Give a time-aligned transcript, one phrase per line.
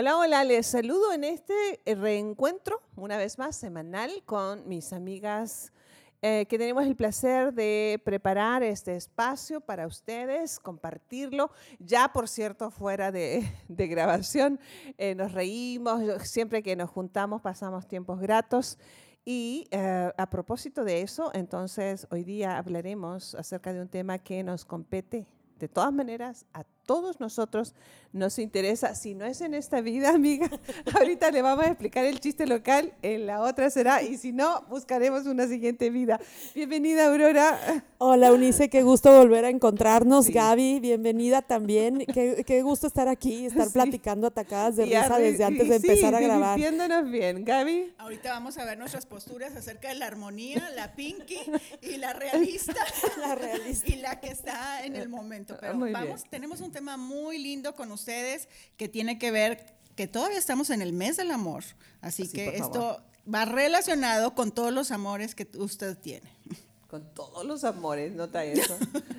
[0.00, 5.72] Hola, hola, les saludo en este reencuentro, una vez más, semanal, con mis amigas
[6.22, 11.50] eh, que tenemos el placer de preparar este espacio para ustedes, compartirlo.
[11.80, 14.60] Ya, por cierto, fuera de, grabación,
[14.98, 18.78] eh, nos reímos, siempre que nos juntamos pasamos tiempos gratos.
[19.24, 24.44] Y eh, a propósito de eso, entonces hoy día hablaremos acerca de un tema que
[24.44, 25.26] nos compete
[25.58, 26.77] de todas maneras a todos
[27.18, 27.74] nosotros
[28.14, 30.48] nos interesa, si no es en esta vida, amiga,
[30.94, 34.62] ahorita le vamos a explicar el chiste local, en la otra será, y si no,
[34.70, 36.18] buscaremos una siguiente vida.
[36.54, 37.84] Bienvenida, Aurora.
[37.98, 40.28] Hola, Unice, qué gusto volver a encontrarnos.
[40.28, 42.06] Gaby, bienvenida también.
[42.06, 46.20] Qué, qué, gusto estar aquí, estar platicando atacadas de risa desde antes de empezar a
[46.20, 46.56] grabar.
[46.56, 47.94] Viéndonos bien, Gaby.
[47.98, 51.38] Ahorita vamos a ver nuestras posturas acerca de la armonía, la pinky
[51.82, 52.74] y la realista.
[53.18, 53.86] la realista.
[53.88, 55.56] Y la que está en el momento.
[55.60, 60.38] Pero vamos, tenemos un tema muy lindo con ustedes que tiene que ver que todavía
[60.38, 61.64] estamos en el mes del amor,
[62.00, 63.02] así, que esto
[63.34, 66.30] va relacionado con todos los amores que usted tiene.
[66.86, 68.78] Con todos los amores, nota eso.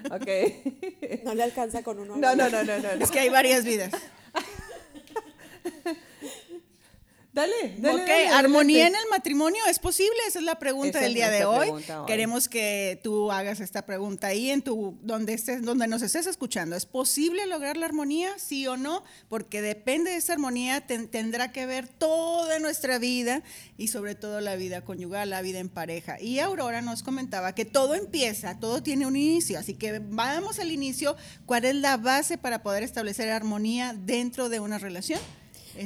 [0.10, 1.26] ok.
[1.26, 2.16] No le alcanza con uno.
[2.16, 2.90] No, no, no, no, no.
[2.92, 3.92] Es que hay varias vidas.
[7.32, 8.02] Dale, dale.
[8.02, 10.18] Ok, armonía en el matrimonio, ¿es posible?
[10.28, 11.70] Esa es la pregunta del día de hoy.
[12.08, 16.76] Queremos que tú hagas esta pregunta ahí en tu, donde estés, donde nos estés escuchando.
[16.76, 18.32] ¿Es posible lograr la armonía?
[18.40, 23.44] Sí o no, porque depende de esa armonía, tendrá que ver toda nuestra vida
[23.78, 26.20] y sobre todo la vida conyugal, la vida en pareja.
[26.20, 30.72] Y Aurora nos comentaba que todo empieza, todo tiene un inicio, así que vamos al
[30.72, 31.16] inicio.
[31.46, 35.20] ¿Cuál es la base para poder establecer armonía dentro de una relación?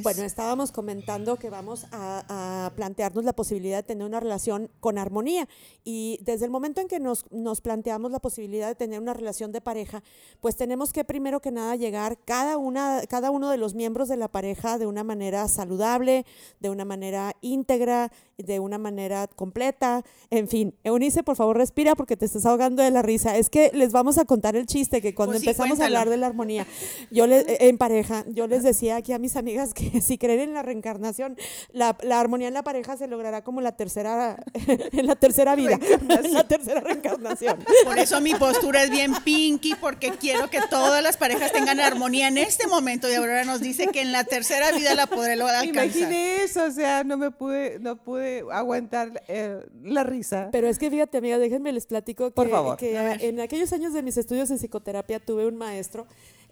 [0.02, 5.48] Bueno, estábamos comentando que vamos a, plantearnos la posibilidad de tener una relación con armonía
[5.84, 9.52] y desde el momento en que nos, nos, planteamos la posibilidad de tener una relación
[9.52, 10.02] de pareja,
[10.40, 14.16] pues tenemos que primero que nada llegar cada, una, cada uno de los miembros de
[14.16, 16.24] la pareja de una manera saludable,
[16.60, 20.74] de una manera íntegra, de una manera completa, en fin.
[20.82, 23.36] Eunice, por favor, respira porque te estás ahogando de la risa.
[23.36, 26.16] Es que les vamos a contar el chiste que cuando pues empezamos a hablar de
[26.16, 26.66] la armonía,
[27.10, 30.54] yo les, en pareja, yo les decía aquí a mis amigas que si creen en
[30.54, 31.36] la reencarnación,
[31.72, 34.36] la, armonía en la pareja se logrará como la tercera,
[34.92, 35.78] en la tercera vida,
[36.08, 37.58] en la tercera reencarnación.
[37.84, 42.28] Por eso mi postura es bien pinky, porque quiero que todas las parejas tengan armonía
[42.28, 43.10] en este momento.
[43.10, 45.64] Y Aurora nos dice que en la tercera vida la podré lograr.
[45.64, 50.48] Imaginé eso, o sea, no me pude, no pude aguantar eh, la risa.
[50.52, 52.76] Pero es que fíjate, amiga, déjenme les platico que, Por favor.
[52.76, 56.06] que en aquellos años de mis estudios en psicoterapia tuve un maestro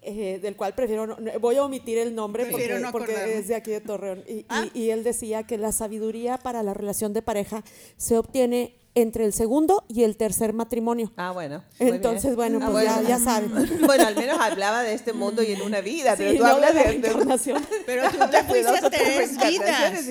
[0.05, 3.81] eh, del cual prefiero, voy a omitir el nombre porque, porque, es de aquí de
[3.81, 4.23] Torreón.
[4.49, 4.65] Ah.
[4.73, 7.63] Y, él decía que la sabiduría para la relación de pareja
[7.97, 11.11] se obtiene entre el segundo y el tercer matrimonio.
[11.17, 11.63] Ah, bueno.
[11.79, 13.51] Entonces, bueno, ah, pues Ya, ya, saben.
[13.85, 16.83] Bueno, al menos hablaba de este mundo y en una vida, pero tú hablas de,
[16.83, 17.65] reencarnación.
[17.85, 20.05] Pero tú te fuiste tres vidas.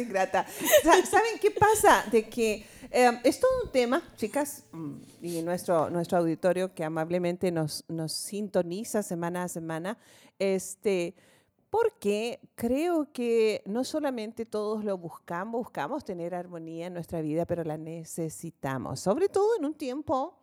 [1.08, 2.04] ¿Saben qué pasa?
[2.10, 4.92] De que eh, es todo un tema, chicas, mm,
[5.22, 9.98] y nuestro, nuestro auditorio que amablemente nos, nos sintoniza semana a semana,
[10.38, 11.14] este,
[11.72, 17.64] porque creo que no solamente todos lo buscamos, buscamos tener armonía en nuestra vida, pero
[17.64, 20.38] la necesitamos, sobre todo en un tiempo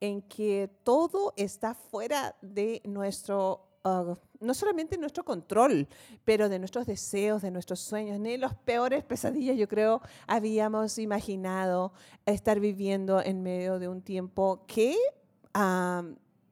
[0.00, 5.88] en que todo está fuera de nuestro Ah, no solamente nuestro control,
[6.24, 11.92] pero de nuestros deseos, de nuestros sueños, ni los peores pesadillas, yo creo, habíamos imaginado
[12.24, 14.96] estar viviendo en medio de un tiempo que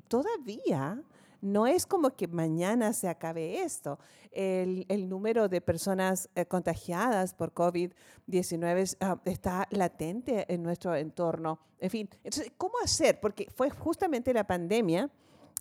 [0.09, 1.03] todavía
[1.41, 3.99] no es como que mañana se acabe esto.
[4.31, 11.59] El, número de personas eh, contagiadas por COVID-19 ah, está latente en nuestro entorno.
[11.81, 13.21] En fin, entonces, ¿cómo hacer?
[13.21, 15.11] Porque fue justamente la pandemia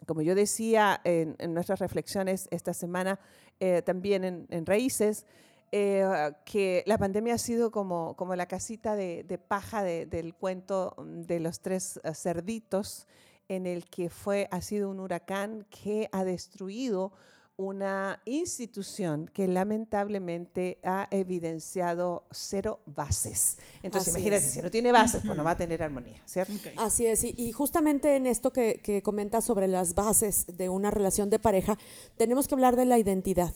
[0.06, 3.20] como yo decía en, nuestras reflexiones esta semana,
[3.60, 5.26] eh, también en, Raíces,
[5.72, 11.40] eh, que la pandemia ha sido como, como la casita de, paja del cuento de
[11.40, 13.08] los tres cerditos,
[13.50, 17.12] en el que fue, ha sido un huracán que ha destruido
[17.60, 23.58] una institución que lamentablemente ha evidenciado cero bases.
[23.84, 26.54] Entonces, imagínate, si no tiene bases, pues no va a tener armonía, ¿cierto?
[26.78, 31.30] Así es, y, justamente en esto que, que comentas sobre las bases de una relación
[31.30, 31.78] de pareja,
[32.16, 33.54] tenemos que hablar de la identidad.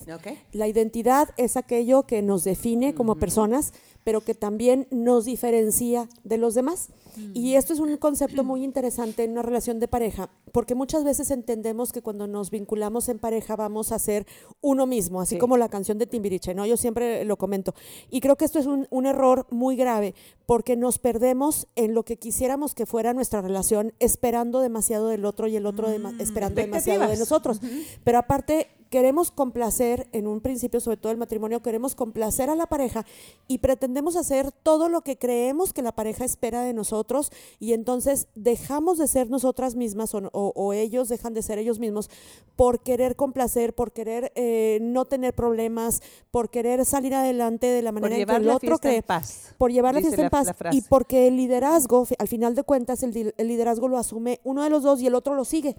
[0.52, 3.72] La identidad es aquello que nos define como personas,
[4.04, 6.90] pero que también nos diferencia de los demás.
[7.34, 11.32] Y esto es un concepto muy interesante en una relación de pareja, porque muchas veces
[11.32, 14.26] entendemos que cuando nos vinculamos en pareja vamos a ser
[14.62, 16.66] uno mismo, así como la canción de Timbiriche, ¿no?
[16.66, 17.74] Yo siempre lo comento.
[18.10, 20.16] Y creo que esto es un, error muy grave,
[20.46, 25.48] porque nos perdemos en lo que quisiéramos que fuera nuestra relación, esperando demasiado del otro
[25.48, 25.90] y el otro
[26.20, 27.60] esperando demasiado de nosotros.
[28.04, 32.68] Pero aparte queremos complacer, en un principio, sobre todo el matrimonio, queremos complacer a la
[32.68, 33.08] pareja
[33.48, 38.28] y pretendemos hacer todo lo que creemos que la pareja espera de nosotros y entonces
[38.36, 42.12] dejamos de ser nosotras mismas o, ellos dejan de ser ellos mismos
[42.56, 47.92] por querer complacer, por querer eh, no tener problemas, por querer salir adelante de la
[47.92, 49.02] manera en que el otro cree.
[49.02, 53.02] Paz, por llevar la fiesta en paz y porque el liderazgo, al final de cuentas,
[53.02, 55.76] el, liderazgo lo asume uno de los dos y el otro lo sigue.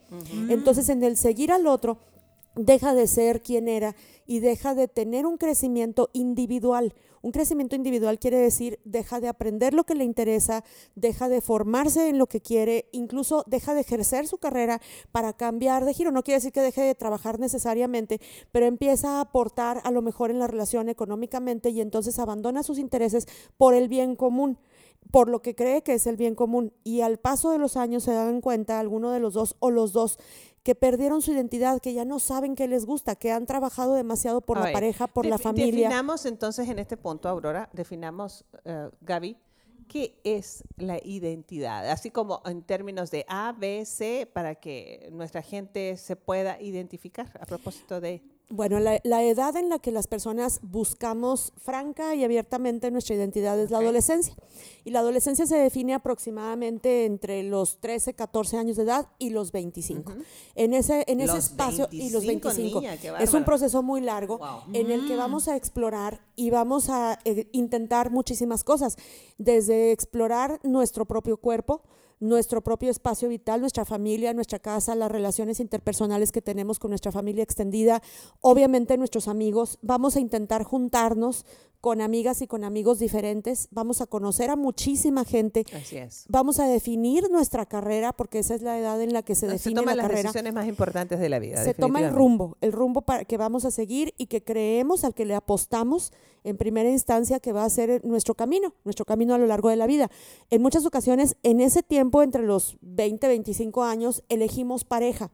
[0.49, 1.97] Entonces, en el seguir al otro,
[2.57, 3.95] deja de ser quien era
[4.27, 6.95] y deja de tener un crecimiento individual.
[7.23, 10.63] Un crecimiento individual quiere decir deja de aprender lo que le interesa,
[10.95, 14.81] deja de formarse en lo que quiere, incluso deja de ejercer su carrera
[15.11, 16.13] para cambiar de giro.
[16.13, 18.21] No quiere decir que deje de trabajar necesariamente,
[18.53, 22.79] pero empieza a aportar a lo mejor en la relación económicamente y entonces abandona sus
[22.79, 23.27] intereses
[23.57, 24.59] por el bien común
[25.11, 28.05] por lo que cree que es el bien común y al paso de los años
[28.05, 30.19] se dan cuenta alguno de los dos o los dos
[30.65, 34.41] que perdieron su identidad, que ya no saben qué les gusta, que han trabajado demasiado
[34.41, 35.89] por la pareja, por la familia.
[35.89, 39.37] Definamos entonces en este punto, Aurora, definamos, uh, Gaby,
[39.89, 41.91] ¿qué es la identidad?
[41.91, 47.31] Así como en términos de A, B, C, para que nuestra gente se pueda identificar
[47.39, 48.23] a propósito de...
[48.51, 53.71] Bueno, la, edad en la que las personas buscamos franca y abiertamente nuestra identidad es
[53.71, 54.35] la adolescencia.
[54.85, 59.51] Y la adolescencia se define aproximadamente entre los 13, 14 años de edad y los
[59.51, 60.13] 25.
[60.55, 62.83] En ese, en ese espacio y los 25.
[63.19, 64.39] es un proceso muy largo
[64.73, 65.19] en el que mm.
[65.19, 68.97] vamos a explorar y vamos a eh, intentar muchísimas cosas,
[69.39, 71.83] desde explorar nuestro propio cuerpo,
[72.25, 77.13] nuestro propio espacio vital, nuestra familia, nuestra casa, las relaciones interpersonales que tenemos con nuestra
[77.13, 78.03] familia extendida,
[78.41, 79.79] obviamente nuestros amigos.
[79.83, 81.45] Vamos a intentar juntarnos
[81.85, 85.67] con amigas y con amigos diferentes, vamos a conocer a muchísima gente.
[85.75, 86.25] Así es.
[86.29, 89.81] Vamos a definir nuestra carrera, porque esa es la edad en la que se define
[89.81, 91.63] se la las decisiones más importantes de la vida.
[91.63, 95.13] Se toma el rumbo, el rumbo para que vamos a seguir y que creemos, al
[95.13, 99.39] que le apostamos en primera instancia, que va a ser nuestro camino, nuestro camino a
[99.39, 100.11] lo largo de la vida.
[100.49, 105.31] En muchas ocasiones, en ese tiempo, entre los 20, 25 años, elegimos pareja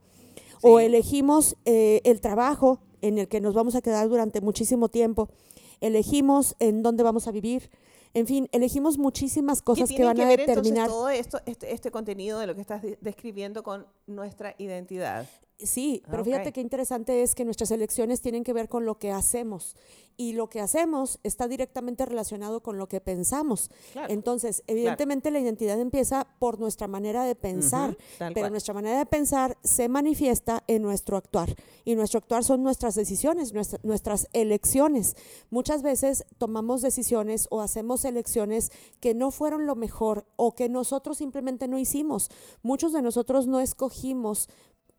[0.61, 5.29] o elegimos eh, el trabajo en el que nos vamos a quedar durante muchísimo tiempo
[5.81, 7.69] elegimos en dónde vamos a vivir.
[8.13, 10.89] En fin, elegimos muchísimas cosas que, van a determinar.
[10.89, 15.27] todo esto, este, este, contenido de lo que estás describiendo con nuestra identidad.
[15.59, 19.11] Sí, pero fíjate qué interesante es que nuestras elecciones tienen que ver con lo que
[19.11, 19.75] hacemos
[20.17, 23.69] y lo que hacemos está directamente relacionado con lo que pensamos.
[24.09, 29.57] Entonces, evidentemente la identidad empieza por nuestra manera de pensar, pero nuestra manera de pensar
[29.63, 31.55] se manifiesta en nuestro actuar
[31.85, 33.53] y nuestro actuar son nuestras decisiones,
[33.83, 35.15] nuestras elecciones.
[35.49, 41.19] Muchas veces tomamos decisiones o hacemos elecciones que no fueron lo mejor o que nosotros
[41.19, 42.29] simplemente no hicimos.
[42.63, 44.00] Muchos de nosotros no escogimos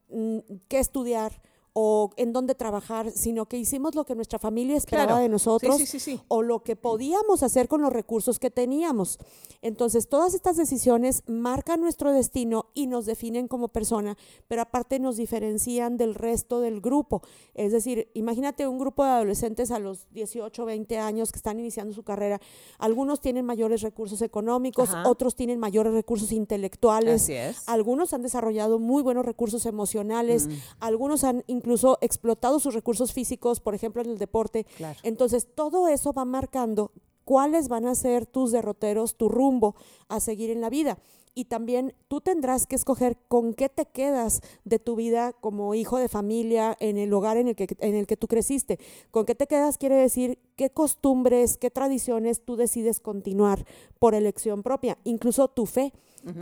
[0.08, 0.38] mm,
[0.69, 1.32] qué estudiar,
[1.74, 5.80] o en dónde trabajar, sino que hicimos lo que nuestra familia esperaba de nosotros
[6.28, 9.19] o lo que podíamos hacer con los recursos que teníamos.
[9.62, 15.16] Entonces, todas estas decisiones marcan nuestro destino y nos definen como persona, pero aparte nos
[15.16, 17.22] diferencian del resto del grupo.
[17.54, 21.94] Es decir, imagínate un grupo de adolescentes a los 18, 20 años que están iniciando
[21.94, 22.40] su carrera.
[22.78, 27.30] Algunos tienen mayores recursos económicos, otros tienen mayores recursos intelectuales,
[27.66, 30.52] algunos han desarrollado muy buenos recursos emocionales, mm.
[30.80, 34.67] algunos han incluso explotado sus recursos físicos, por ejemplo, en el deporte.
[35.05, 36.91] Entonces, todo eso va marcando
[37.25, 39.76] cuáles van a ser tus derroteros, tu rumbo
[40.09, 40.99] a seguir en la vida.
[41.35, 45.97] Y también tú tendrás que escoger con qué te quedas de tu vida como hijo
[45.97, 48.78] de familia en el hogar en el que, en el que tú creciste.
[49.11, 53.64] Con qué te quedas quiere decir qué costumbres, qué tradiciones tú decides continuar
[53.99, 55.92] por elección propia, incluso tu fe.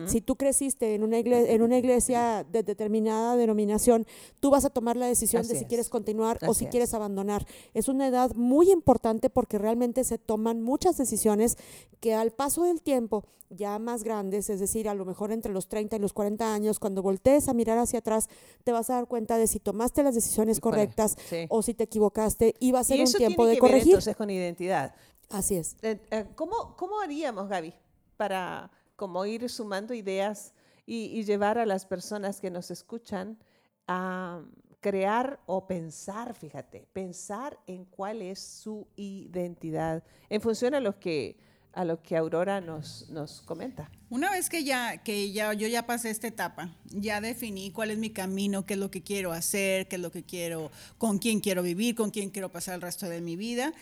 [0.07, 4.07] Si tú creciste en una, iglesia, en una iglesia de determinada denominación,
[4.39, 7.47] tú vas a tomar la decisión de si quieres continuar o si quieres abandonar.
[7.75, 11.57] Es una edad muy importante porque realmente se toman muchas decisiones
[12.01, 15.67] que al paso del tiempo, ya más grandes, es decir, a lo mejor entre los
[15.69, 18.29] 30 y los 40 años, cuando voltees a mirar hacia atrás,
[18.65, 21.17] te vas a dar cuenta de si tomaste las decisiones correctas
[21.49, 23.89] o si te equivocaste y va a ser un tiempo de corregir.
[23.89, 24.95] entonces con identidad.
[25.31, 25.77] Así es.
[25.83, 27.73] Eh, eh, ¿Cómo, cómo haríamos, Gaby,
[28.17, 30.53] para como ir sumando ideas
[30.85, 33.39] y, llevar a las personas que nos escuchan
[33.87, 34.43] a
[34.81, 41.39] crear o pensar, fíjate, pensar en cuál es su identidad en función a lo que
[41.73, 43.91] a lo que Aurora nos, nos comenta.
[44.11, 47.97] Una vez que ya que ya yo ya pasé esta etapa, ya definí cuál es
[47.97, 51.41] mi camino, qué es lo que quiero hacer, qué es lo que quiero, con quién
[51.41, 53.73] quiero vivir, con quién quiero pasar el resto de mi vida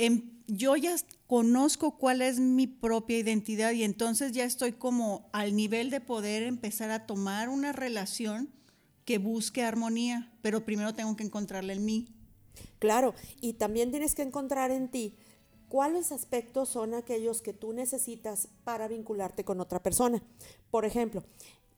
[0.00, 0.94] Em, yo ya
[1.26, 6.44] conozco cuál es mi propia identidad y entonces ya estoy como al nivel de poder
[6.44, 8.48] empezar a tomar una relación
[9.04, 12.14] que busque armonía, pero primero tengo que encontrarla en mí.
[12.78, 15.16] Claro, y también tienes que encontrar en ti
[15.68, 20.22] cuáles aspectos son aquellos que tú necesitas para vincularte con otra persona.
[20.70, 21.24] Por ejemplo,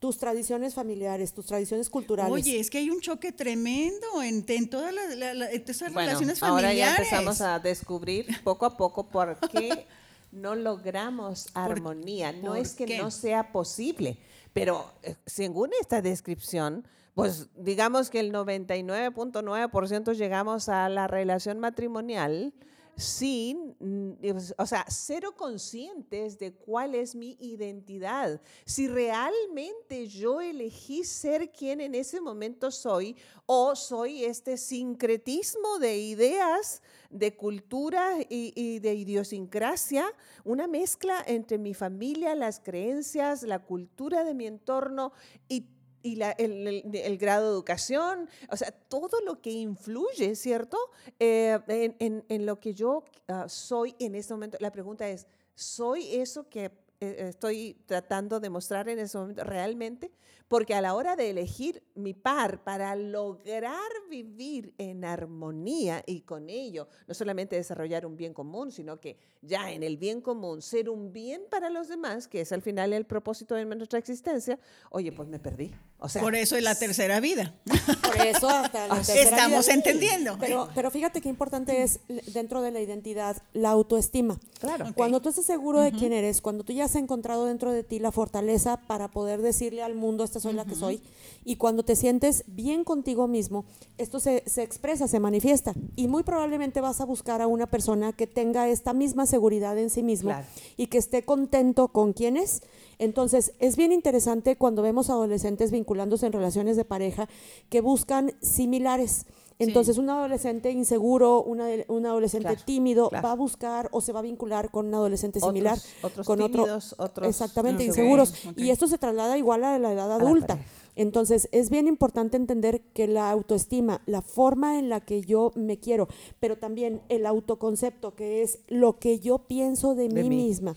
[0.00, 2.33] tus tradiciones familiares, tus tradiciones culturales.
[2.33, 6.42] Oye, es que hay un choque tremendo en, todas las relaciones familiares.
[6.42, 9.87] Ahora ya empezamos a descubrir poco a poco por qué
[10.33, 12.33] no logramos armonía.
[12.33, 14.16] No es que no sea posible,
[14.54, 22.54] pero eh, según esta descripción, pues digamos que el 99.9% llegamos a la relación matrimonial
[23.00, 24.12] sin, mm,
[24.59, 28.40] o sea, cero conscientes de cuál es mi identidad.
[28.64, 33.16] Si realmente yo elegí ser quien en ese momento soy
[33.47, 40.07] o soy este sincretismo de ideas, de cultura y, de idiosincrasia,
[40.45, 45.12] una mezcla entre mi familia, las creencias, la cultura de mi entorno
[45.49, 45.66] y
[46.02, 50.78] y el, grado de educación, o sea, todo lo que influye, ¿cierto?
[51.19, 51.59] Eh,
[51.99, 54.57] en, lo que yo ah, soy en este momento.
[54.61, 60.11] La pregunta es, ¿soy eso que eh, estoy tratando de mostrar en ese momento realmente?
[60.50, 63.78] Porque a la hora de elegir mi par para lograr
[64.11, 69.71] vivir en armonía y con ello, no solamente desarrollar un bien común, sino que ya
[69.71, 73.07] en el bien común, ser un bien para los demás, que es al final el
[73.07, 74.59] propósito de nuestra existencia,
[74.90, 75.71] oye, pues me perdí.
[76.00, 77.54] O sea, Por eso es la tercera vida.
[78.02, 80.37] Por eso hasta la Estamos entendiendo.
[80.40, 82.00] Pero, pero fíjate qué importante es
[82.33, 84.40] dentro de la identidad la autoestima.
[84.59, 84.87] Claro.
[84.97, 87.99] Cuando tú estás seguro de quién eres, cuando tú ya has encontrado dentro de ti
[87.99, 91.00] la fortaleza para poder decirle al mundo, esta soy la que soy,
[91.44, 93.64] y cuando te sientes bien contigo mismo,
[93.99, 95.75] esto se, se expresa, se manifiesta.
[95.97, 99.90] Y muy probablemente vas a buscar a una persona que tenga esta misma seguridad en
[99.90, 100.32] sí mismo
[100.76, 102.62] y que esté contento con quién es.
[102.99, 107.28] Entonces, es bien interesante cuando vemos adolescentes vinculándose en relaciones de pareja
[107.70, 109.25] que buscan similares.
[109.61, 114.23] Entonces, un adolescente inseguro, una, un adolescente tímido, va a buscar o se va a
[114.23, 115.79] vincular con un adolescente similar.
[116.02, 118.35] Otros, con tímidos, otros exactamente, inseguros.
[118.57, 120.59] Y esto se traslada igual a la edad adulta.
[120.97, 125.79] Entonces, es bien importante entender que la autoestima, la forma en la que yo me
[125.79, 126.09] quiero,
[126.40, 130.75] pero también el autoconcepto, que es lo que yo pienso de, mí, misma,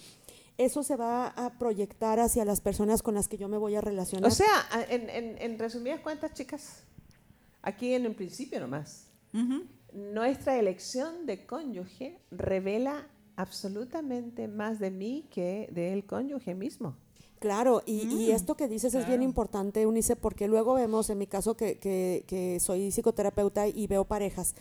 [0.58, 3.82] eso se va a proyectar hacia las personas con las que yo me voy a
[3.82, 4.32] relacionar.
[4.32, 6.84] O sea, en, en, en resumidas cuentas, chicas,
[7.64, 9.10] aquí en el principio nomás,
[9.94, 16.96] nuestra elección de cónyuge revela absolutamente más de mí que del cónyuge mismo.
[17.44, 21.28] Claro, y, mm, esto que dices es bien importante, Unice, porque luego vemos, en mi
[21.28, 24.56] caso que, que, que, soy psicoterapeuta y veo parejas,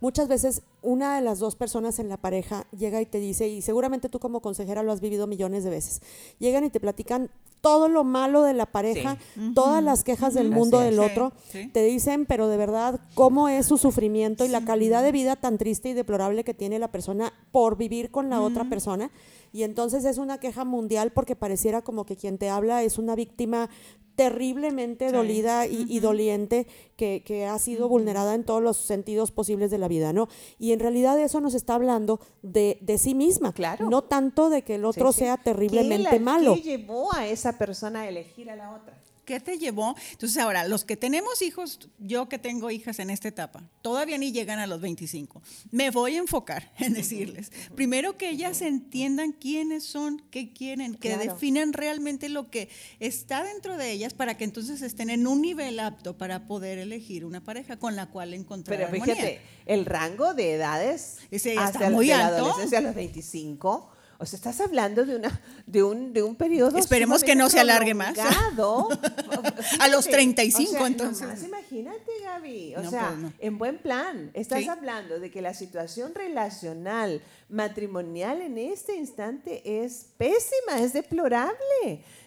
[0.00, 3.60] muchas veces una de las dos personas en la pareja llega y te dice, y
[3.60, 6.00] seguramente tú como consejera lo has vivido millones de veces,
[6.38, 7.28] llegan y te platican
[7.60, 9.18] todo lo malo de la pareja,
[9.54, 11.32] todas las quejas del mundo del otro,
[11.72, 15.58] te dicen, pero de verdad, cómo es su sufrimiento y la calidad de vida tan
[15.58, 19.10] triste y deplorable que tiene la persona por vivir con la otra persona.
[19.52, 23.14] Y entonces es una queja mundial porque pareciera como que quien te habla es una
[23.14, 23.70] víctima
[24.18, 29.86] terriblemente dolida y, doliente que, ha sido vulnerada en todos los sentidos posibles de la
[29.86, 30.26] vida, ¿no?
[30.58, 33.88] Y en realidad eso nos está hablando de, sí misma, claro.
[33.88, 36.56] no tanto de que el otro sea terriblemente malo.
[36.56, 38.94] ¿Qué llevó a esa persona a elegir a la otra?
[39.28, 39.94] ¿Qué te llevó?
[40.12, 44.32] Entonces ahora, los que tenemos hijos, yo que tengo hijas en esta etapa, todavía ni
[44.32, 49.84] llegan a los 25, me voy a enfocar en decirles, primero que ellas entiendan quiénes
[49.84, 54.80] son, qué quieren, que definan realmente lo que está dentro de ellas para que entonces
[54.80, 58.90] estén en un nivel apto para poder elegir una pareja con la cual encontrar Pero
[58.90, 62.30] fíjate, el rango de edades Ese hasta muy alto.
[62.30, 66.34] la adolescencia a los 25 o sea, estás hablando de, una, de, un, de un
[66.34, 66.76] periodo.
[66.76, 68.18] Esperemos que no se alargue más.
[69.78, 71.44] a los 35, o entonces.
[71.44, 72.74] imagínate, Gaby.
[72.76, 74.32] O sea, pues en buen plan.
[74.34, 81.56] Estás hablando de que la situación relacional matrimonial en este instante es pésima, es deplorable.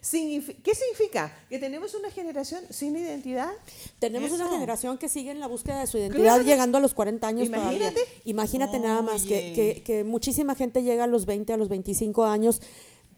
[0.01, 1.37] ¿Qué significa?
[1.47, 3.51] ¿Que tenemos una generación sin identidad?
[3.99, 7.27] Tenemos una generación que sigue en la búsqueda de su identidad llegando a los 40
[7.27, 8.01] años Imagínate.
[8.25, 12.25] Imagínate nada más que, que, que muchísima gente llega a los 20, a los 25
[12.25, 12.61] años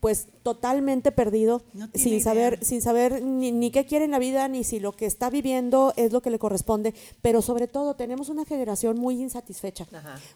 [0.04, 1.62] pues totalmente perdido,
[1.94, 5.30] sin saber, sin saber ni, qué quiere en la vida, ni si lo que está
[5.30, 9.88] viviendo es lo que le corresponde, pero sobre todo tenemos una generación muy insatisfecha.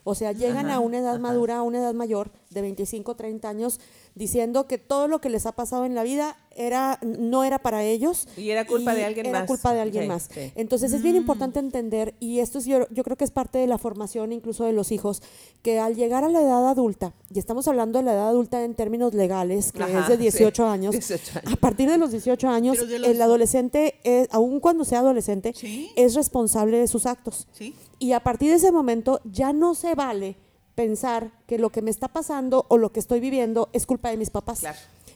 [0.04, 3.78] O sea, llegan a una edad madura, a una edad mayor, de 25, 30 años
[4.18, 7.84] diciendo que todo lo que les ha pasado en la vida era no era para
[7.84, 9.48] ellos y era culpa de alguien era más.
[9.48, 10.28] culpa de alguien más.
[10.56, 11.18] Entonces es bien mm.
[11.18, 14.64] importante entender y esto es yo, yo creo que es parte de la formación incluso
[14.64, 15.22] de los hijos
[15.62, 18.74] que al llegar a la edad adulta y estamos hablando de la edad adulta en
[18.74, 20.96] términos legales que es de 18, años,
[21.44, 25.54] a partir de los 18 años el adolescente es, aun cuando sea adolescente
[25.94, 27.46] es responsable de sus actos
[28.00, 30.36] y a partir de ese momento ya no se vale
[30.78, 34.16] pensar que lo que me está pasando o lo que estoy viviendo es culpa de
[34.16, 34.62] mis papás.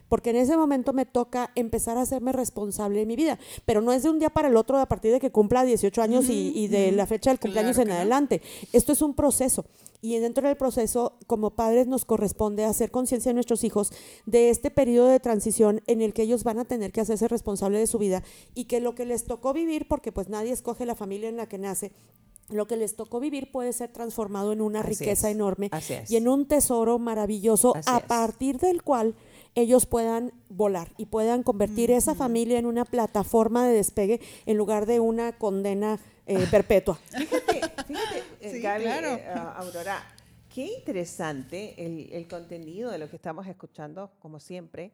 [0.09, 3.39] Porque en ese momento me toca empezar a hacerme responsable de mi vida.
[3.65, 6.03] Pero no es de un día para el otro a partir de que cumpla 18
[6.03, 8.43] años y, de la fecha del cumpleaños en adelante.
[8.73, 9.65] Esto es un proceso.
[10.01, 13.93] Y dentro del proceso, como padres, nos corresponde hacer conciencia a nuestros hijos
[14.27, 17.79] de este periodo de transición en el que ellos van a tener que hacerse responsable
[17.79, 18.25] de su vida
[18.57, 21.47] y que lo que les tocó vivir, porque pues nadie escoge la familia en la
[21.47, 21.93] que nace,
[22.49, 25.71] lo que les tocó vivir puede ser transformado en una riqueza enorme
[26.09, 29.15] y en un tesoro maravilloso a partir del cual
[29.55, 34.87] ellos puedan volar y puedan convertir esa familia en una plataforma de despegue en lugar
[34.87, 36.95] de una condena eh, perpetua.
[36.95, 40.03] Fíjate, fíjate, eh, eh, Aurora,
[40.49, 41.75] qué interesante
[42.17, 44.93] el, contenido de lo que estamos escuchando, como siempre,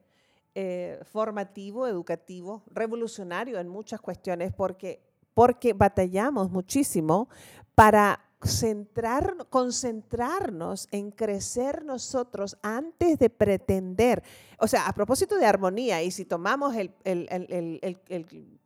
[1.05, 5.08] formativo, educativo, revolucionario en muchas cuestiones, porque
[5.39, 7.29] porque batallamos muchísimo
[7.77, 14.25] para centrar, concentrarnos en crecer nosotros antes de pretender.
[14.59, 16.93] O sea, a propósito de armonía, y si tomamos el,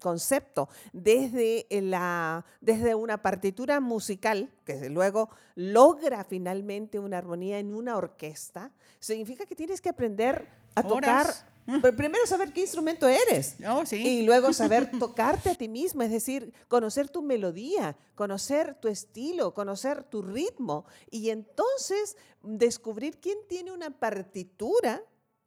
[0.00, 7.99] concepto desde, la, desde una partitura musical, que luego logra finalmente una armonía en una
[7.99, 11.26] orquesta, significa que tienes que aprender a tocar
[11.97, 13.57] primero saber qué instrumento eres.
[13.69, 18.88] Oh, y luego saber tocarte a ti mismo, es decir, conocer tu melodía, conocer tu
[18.88, 20.85] estilo, conocer tu ritmo.
[21.11, 25.02] Y entonces descubrir quién tiene una partitura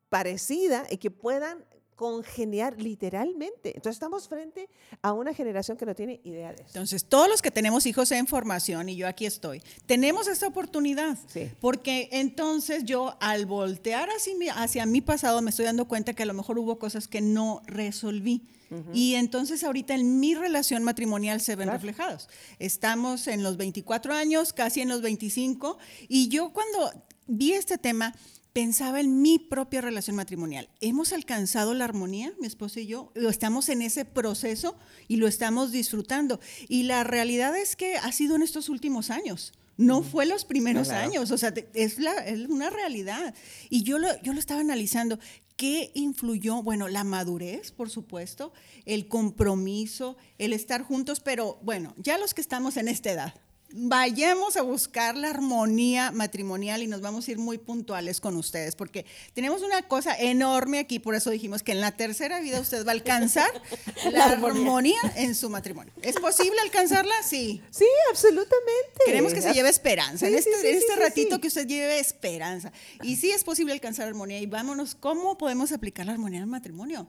[0.09, 1.65] parecida y que puedan
[1.95, 3.69] congeniar literalmente.
[3.75, 4.69] Entonces estamos frente
[5.01, 6.67] a una generación que no tiene idea de eso.
[6.67, 11.17] Entonces, todos los que tenemos hijos en formación, y yo aquí estoy, tenemos esta oportunidad.
[11.59, 16.25] Porque entonces yo al voltear hacia hacia mi pasado me estoy dando cuenta que a
[16.25, 18.47] lo mejor hubo cosas que no resolví.
[18.93, 22.27] Y entonces ahorita en mi relación matrimonial se ven reflejados.
[22.59, 25.77] Estamos en los 24 años, casi en los 25,
[26.09, 26.91] y yo cuando
[27.27, 28.13] vi este tema,
[28.55, 30.69] pensaba en mi propia relación matrimonial.
[30.79, 33.11] ¿Hemos alcanzado la armonía, mi esposo y yo?
[33.13, 34.77] ¿Estamos en ese proceso
[35.09, 36.39] y lo estamos disfrutando?
[36.69, 39.51] Y la realidad es que ha sido en estos últimos años.
[39.75, 43.35] No fue los primeros años, o sea, es, la, es, una realidad.
[43.69, 45.19] Y yo lo, yo lo estaba analizando.
[45.57, 46.63] ¿Qué influyó?
[46.63, 48.53] Bueno, la madurez, por supuesto,
[48.85, 53.33] el compromiso, el estar juntos, pero bueno, ya los que estamos en esta edad,
[53.71, 58.75] vayamos a buscar la armonía matrimonial y nos vamos a ir muy puntuales con ustedes,
[58.75, 62.85] porque tenemos una cosa enorme aquí, por eso dijimos que en la tercera vida usted
[62.85, 63.49] va a alcanzar
[64.11, 65.93] la, armonía en su matrimonio.
[66.01, 67.15] ¿Es posible alcanzarla?
[67.23, 67.61] Sí.
[67.71, 69.01] Sí, absolutamente.
[69.05, 72.71] Queremos que se lleve esperanza, en este, este ratito que usted lleve esperanza.
[73.03, 76.49] Y sí es posible alcanzar armonía y vámonos, ¿cómo podemos aplicar la armonía en el
[76.49, 77.07] matrimonio?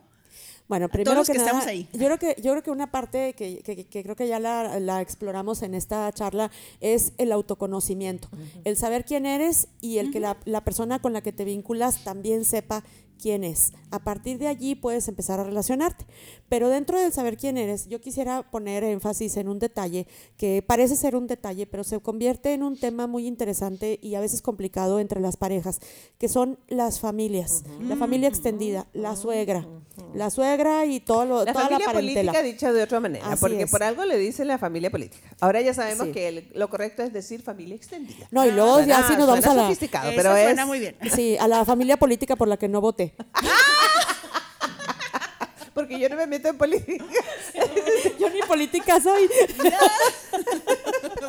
[0.67, 1.87] Bueno, primero que, estamos ahí.
[1.93, 5.73] Yo creo que, yo creo que una parte que, creo que ya la, exploramos en
[5.73, 6.51] esta charla
[6.81, 8.27] es el autoconocimiento,
[8.65, 12.03] el saber quién eres y el que la, la, persona con la que te vinculas
[12.03, 12.83] también sepa
[13.17, 13.73] quién es.
[13.91, 16.05] A partir de allí puedes empezar a relacionarte.
[16.49, 20.95] Pero dentro del saber quién eres, yo quisiera poner énfasis en un detalle que parece
[20.95, 24.99] ser un detalle, pero se convierte en un tema muy interesante y a veces complicado
[24.99, 25.79] entre las parejas,
[26.17, 27.63] que son las familias.
[27.81, 29.67] La familia extendida, la suegra.
[30.13, 33.65] La suegra y todo lo, la toda familia la política dicha de otra manera, porque
[33.67, 35.27] por algo le dicen la familia política.
[35.39, 38.27] Ahora ya sabemos que lo correcto es decir familia extendida.
[38.31, 39.63] No, y luego ya sí nos vamos a la...
[39.63, 40.95] Sofisticado, pero suena muy bien.
[41.13, 43.06] Sí, a la familia política por la que no voté.
[45.73, 47.05] Porque yo no me meto en política.
[48.19, 49.29] yo ni política soy.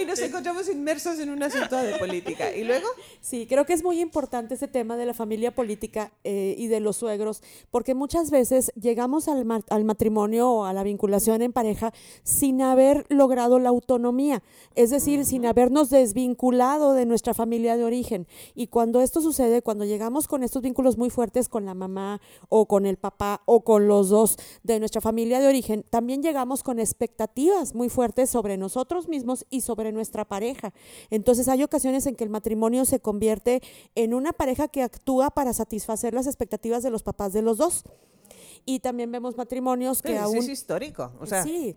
[0.00, 2.54] y nos encontramos inmersos en un asunto de política.
[2.54, 2.86] ¿Y luego?
[3.20, 6.80] Sí, creo que es muy importante ese tema de la familia política eh, y de
[6.80, 11.92] los suegros, porque muchas veces llegamos al, al matrimonio o a la vinculación en pareja
[12.22, 14.42] sin haber logrado la autonomía,
[14.74, 18.26] es decir, sin habernos desvinculado de nuestra familia de origen.
[18.54, 22.66] Y cuando esto sucede, cuando llegamos con estos vínculos muy fuertes con la mamá o
[22.66, 26.78] con el papá o con los dos de nuestra familia de origen, también llegamos con
[26.78, 30.72] expectativas muy fuertes sobre nosotros mismos y sobre nuestra pareja.
[31.10, 33.62] Entonces hay ocasiones en que el matrimonio se convierte
[33.94, 37.84] en una pareja que actúa para satisfacer las expectativas de los papás de los dos.
[38.64, 40.36] Y también vemos matrimonios que aún...
[40.36, 41.12] es histórico.
[41.20, 41.74] O sea, sí,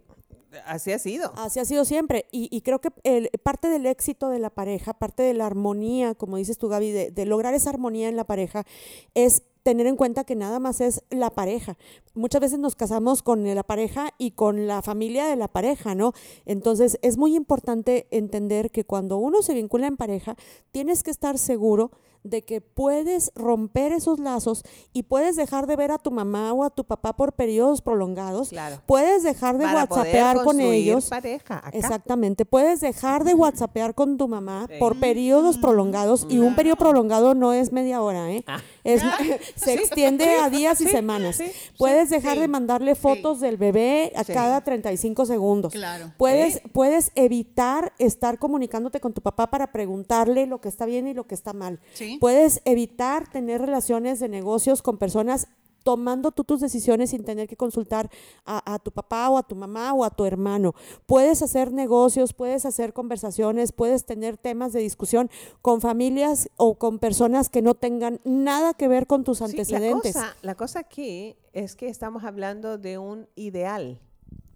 [0.66, 1.32] así ha sido.
[1.38, 2.26] Así ha sido siempre.
[2.32, 6.38] Y, creo que el, parte del éxito de la pareja, parte de la armonía, como
[6.38, 8.66] dices tú, Gaby, de, lograr esa armonía en la pareja,
[9.14, 11.78] es tener en cuenta que nada más es la pareja.
[12.14, 16.14] Muchas veces nos casamos con la pareja y con la familia de la pareja, ¿no?
[16.46, 20.36] Entonces es muy importante entender que cuando uno se vincula en pareja,
[20.72, 21.92] tienes que estar seguro
[22.24, 26.64] de que puedes romper esos lazos y puedes dejar de ver a tu mamá o
[26.64, 28.50] a tu papá por periodos prolongados.
[28.50, 28.82] Claro.
[28.86, 31.10] Puedes dejar de whatsappear con ellos.
[31.10, 32.46] Pareja Exactamente.
[32.46, 37.54] Puedes dejar de whatsappear con tu mamá por periodos prolongados y un periodo prolongado no
[37.54, 38.44] es media hora, ¿eh?
[38.48, 38.62] Ah.
[38.84, 39.02] Es,
[39.56, 41.42] se extiende a días y semanas.
[41.78, 45.74] Puedes dejar de mandarle fotos del bebé a cada 35 segundos.
[45.74, 46.14] Claro.
[46.18, 51.14] Puedes, puedes evitar estar comunicándote con tu papá para preguntarle lo que está bien y
[51.14, 51.80] lo que está mal.
[52.20, 55.48] Puedes evitar tener relaciones de negocios con personas
[55.84, 58.10] tomando tú tus decisiones sin tener que consultar
[58.46, 60.74] a, tu papá o a tu mamá o a tu hermano.
[61.06, 65.30] Puedes hacer negocios, puedes hacer conversaciones, puedes tener temas de discusión
[65.62, 70.16] con familias o con personas que no tengan nada que ver con tus antecedentes.
[70.16, 74.00] la, cosa, la cosa aquí es que estamos hablando de un ideal.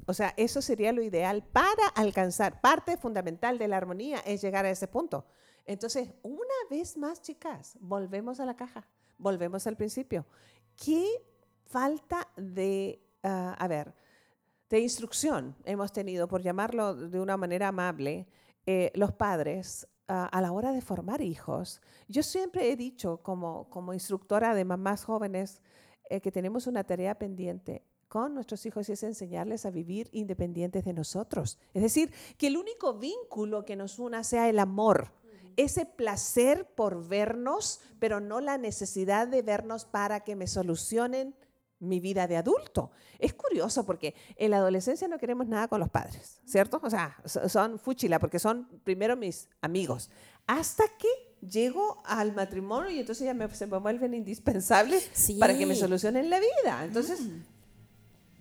[0.08, 2.62] O sea, eso sería lo ideal para alcanzar.
[2.62, 5.26] Parte fundamental de la armonía es llegar a ese punto.
[5.66, 10.26] Entonces, una vez más, chicas, volvemos a la caja, volvemos al principio.
[10.76, 11.06] ¿Qué
[11.66, 13.94] falta de, ah, a ver,
[14.70, 18.28] de instrucción hemos tenido, por llamarlo de una manera amable,
[18.66, 21.82] eh, los padres ah, a la hora de formar hijos?
[22.08, 25.62] Yo siempre he dicho como, como instructora de mamás jóvenes
[26.10, 30.86] eh, que tenemos una tarea pendiente con nuestros hijos y es enseñarles a vivir independientes
[30.86, 31.58] de nosotros.
[31.74, 35.12] Es decir, que el único vínculo que nos una sea el amor
[35.58, 41.36] ese placer por vernos, pero no la necesidad de vernos para que me solucionen
[41.80, 42.92] mi vida de adulto.
[43.20, 46.80] Es curioso porque en la adolescencia no queremos nada con los padres, ¿cierto?
[46.84, 50.10] O sea, son fuchila porque son primero mis amigos.
[50.48, 51.08] Hasta que
[51.42, 56.30] llego al matrimonio y entonces ya me, se me vuelven indispensables para que me solucionen
[56.30, 56.86] la vida.
[56.86, 57.44] Entonces, mm.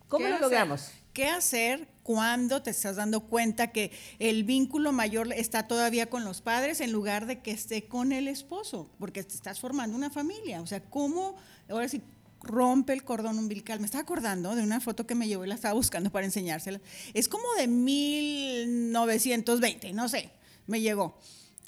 [0.08, 0.90] ¿cómo lo logramos?
[1.12, 3.90] ¿Qué hacer cuando te estás dando cuenta que
[4.20, 8.28] el vínculo mayor está todavía con los padres en lugar de que esté con el
[8.28, 8.88] esposo?
[9.00, 10.60] Porque estás formando una familia.
[10.60, 11.34] O sea, ¿cómo
[11.68, 12.02] ahora sí
[12.42, 13.80] rompe el cordón umbilical?
[13.80, 16.78] Me estaba acordando de una foto que me llevó y la estaba buscando para enseñársela.
[17.14, 20.28] Es como de 1920, no sé,
[20.66, 21.18] me llegó.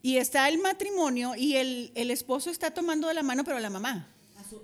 [0.03, 3.70] Y está el matrimonio y el, el esposo está tomando de la mano, pero la
[3.70, 4.12] mamá.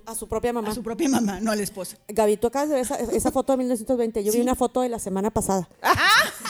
[0.06, 0.70] A su propia mamá.
[0.70, 1.96] A su propia mamá, no a la esposa.
[2.08, 4.24] Gaby, tú acabas de ver esa, foto de 1920.
[4.24, 5.68] Yo vi una foto de la semana pasada.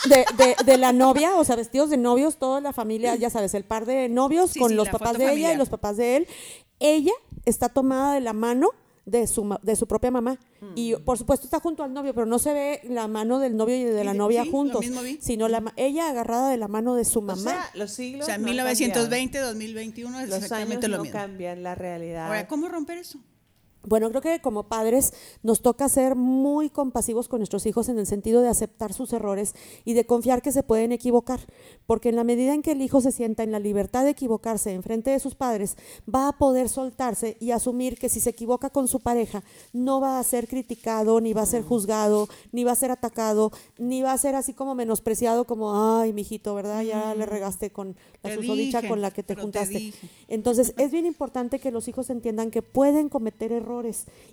[0.08, 3.54] De, de, de, la novia, o sea, vestidos de novios, toda la familia, ya sabes,
[3.54, 6.28] el par de novios con los papás de ella y los papás de él.
[6.80, 7.12] Ella
[7.44, 8.70] está tomada de la mano
[9.04, 10.38] de su, de su propia mamá.
[10.74, 11.04] Y mm.
[11.04, 13.84] por supuesto está junto al novio, pero no se ve la mano del novio y
[13.84, 14.84] de la novia juntos,
[15.20, 17.40] sino la, ella agarrada de la mano de su mamá.
[17.40, 18.22] O sea, los siglos.
[18.22, 21.18] O sea, 1920, 2021 es exactamente lo mismo.
[21.18, 22.26] no cambian la realidad.
[22.26, 23.18] Ahora, ¿cómo romper eso?
[23.84, 28.06] Bueno, creo que como padres nos toca ser muy compasivos con nuestros hijos en el
[28.06, 31.40] sentido de aceptar sus errores y de confiar que se pueden equivocar,
[31.86, 34.72] porque en la medida en que el hijo se sienta en la libertad de equivocarse
[34.72, 35.76] en frente de sus padres,
[36.12, 39.42] va a poder soltarse y asumir que si se equivoca con su pareja,
[39.72, 43.50] no va a ser criticado, ni va a ser juzgado, ni va a ser atacado,
[43.78, 46.82] ni va a ser así como menospreciado como, ay, mijito, ¿verdad?
[46.82, 49.92] Ya le regaste con la susodicha con la que te juntaste.
[50.28, 53.71] Entonces, es bien importante que los hijos entiendan que pueden cometer errores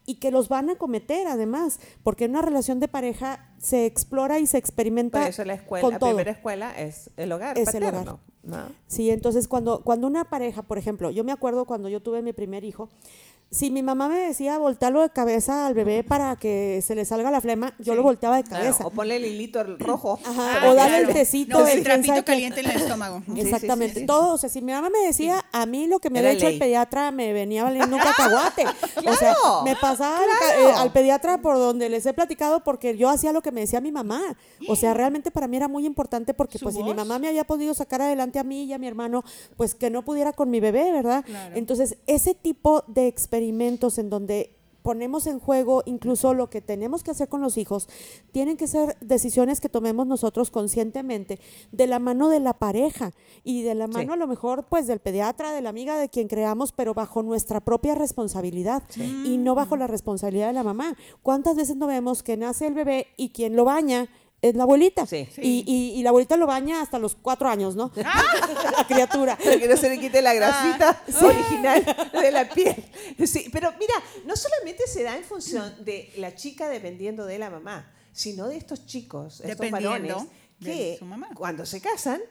[0.06, 4.39] y que los van a cometer además, porque en una relación de pareja se explora
[4.39, 5.28] y se experimenta.
[5.28, 7.58] eso la escuela, la primera escuela es el hogar.
[7.58, 8.17] Es el hogar.
[8.88, 12.33] Sí, entonces cuando, cuando una pareja, por ejemplo, yo me acuerdo cuando yo tuve mi
[12.33, 12.89] primer hijo,
[13.51, 17.31] si mi mamá me decía voltearlo de cabeza al bebé para que se le salga
[17.31, 18.85] la flema, yo lo volteaba de cabeza.
[18.85, 20.19] o ponle el hilito rojo.
[20.23, 21.59] Ajá, ah, o darle el tecito.
[21.59, 23.23] No, el trapito caliente en el estómago.
[23.35, 24.05] Exactamente.
[24.05, 26.47] Todo, o sea, si mi mamá me decía, a mí lo que me había hecho
[26.47, 28.65] el pediatra me venía valiendo un cacahuate.
[29.07, 29.33] o sea,
[29.65, 30.19] me pasaba
[30.59, 33.81] eh, al, pediatra por donde les he platicado porque yo hacía lo que me decía
[33.81, 34.21] mi mamá.
[34.67, 37.45] O sea, realmente para mí era muy importante porque pues si mi mamá me había
[37.45, 39.23] podido sacar adelante a mí y a mi hermano,
[39.58, 41.23] pues que no pudiera con mi bebé, ¿verdad?
[41.54, 47.12] Entonces, ese tipo de experimentos en donde ponemos en juego incluso lo que tenemos que
[47.12, 47.88] hacer con los hijos,
[48.32, 51.39] tienen que ser decisiones que tomemos nosotros conscientemente
[51.71, 53.12] de la mano de la pareja
[53.43, 56.28] y de la mano a lo mejor pues del pediatra, de la amiga, de quien
[56.28, 60.95] creamos, pero bajo nuestra propia responsabilidad y no bajo la responsabilidad de la mamá.
[61.21, 64.10] ¿Cuántas veces no vemos que nace el bebé y quien lo baña
[64.41, 65.06] es la abuelita.
[65.38, 65.63] Y,
[65.97, 67.91] y, la abuelita lo baña hasta los cuatro años, ¿no?
[67.95, 69.38] la criatura.
[69.38, 71.25] Para que no se le quite la grasita ah.
[71.25, 72.84] original de la piel.
[73.25, 73.93] Sí, pero mira,
[74.25, 78.58] no solamente se da en función de la chica dependiendo de la mamá, sino de
[78.58, 80.15] estos chicos, estos varones,
[80.62, 80.99] que
[81.36, 82.21] cuando se casan,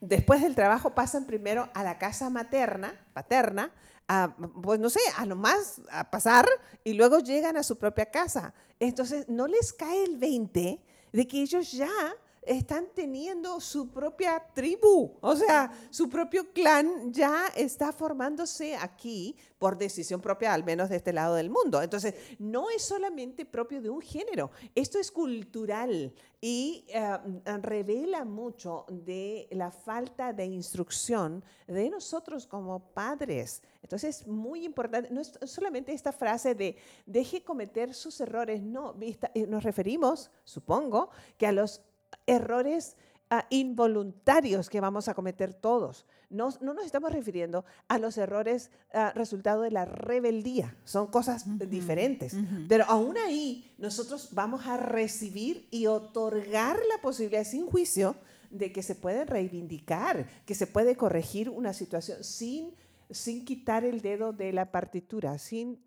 [0.00, 3.72] después del trabajo pasan primero a la casa materna, paterna,
[4.08, 6.46] a, pues no sé, a lo más a pasar
[6.84, 8.54] y luego llegan a su propia casa.
[8.78, 10.80] Entonces, no les cae el 20
[11.16, 12.14] de que ellos ya
[12.46, 19.76] están teniendo su propia tribu, o sea, su propio clan ya está formándose aquí por
[19.76, 21.82] decisión propia, al menos de este lado del mundo.
[21.82, 27.18] Entonces, no es solamente propio de un género, esto es cultural y eh,
[27.62, 33.62] revela mucho de la falta de instrucción de nosotros como padres.
[33.82, 38.94] Entonces, es muy importante, no es solamente esta frase de deje cometer sus errores, no,
[39.00, 41.82] eh, nos referimos, supongo, que a los
[42.26, 42.96] errores
[43.30, 46.06] ah, involuntarios que vamos a cometer todos.
[46.28, 52.36] No, nos estamos refiriendo a los errores ah, resultado de la rebeldía, son cosas diferentes.
[52.68, 58.16] Pero aún ahí nosotros vamos a recibir y otorgar la posibilidad sin juicio
[58.50, 62.74] de que se puede reivindicar, que se puede corregir una situación sin,
[63.10, 65.84] sin quitar el dedo de la partitura, sin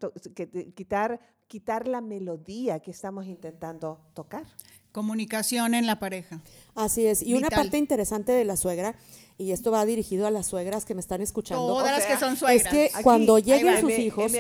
[0.76, 4.46] quitar, quitar la melodía que estamos intentando tocar.
[4.92, 6.42] Comunicación en la pareja.
[6.76, 7.22] Así es.
[7.22, 8.96] Y una parte interesante de la suegra,
[9.38, 11.68] y esto va dirigido a las suegras que me están escuchando.
[11.68, 12.74] Todas las que son suegras.
[12.74, 14.32] Es que cuando lleguen sus hijos,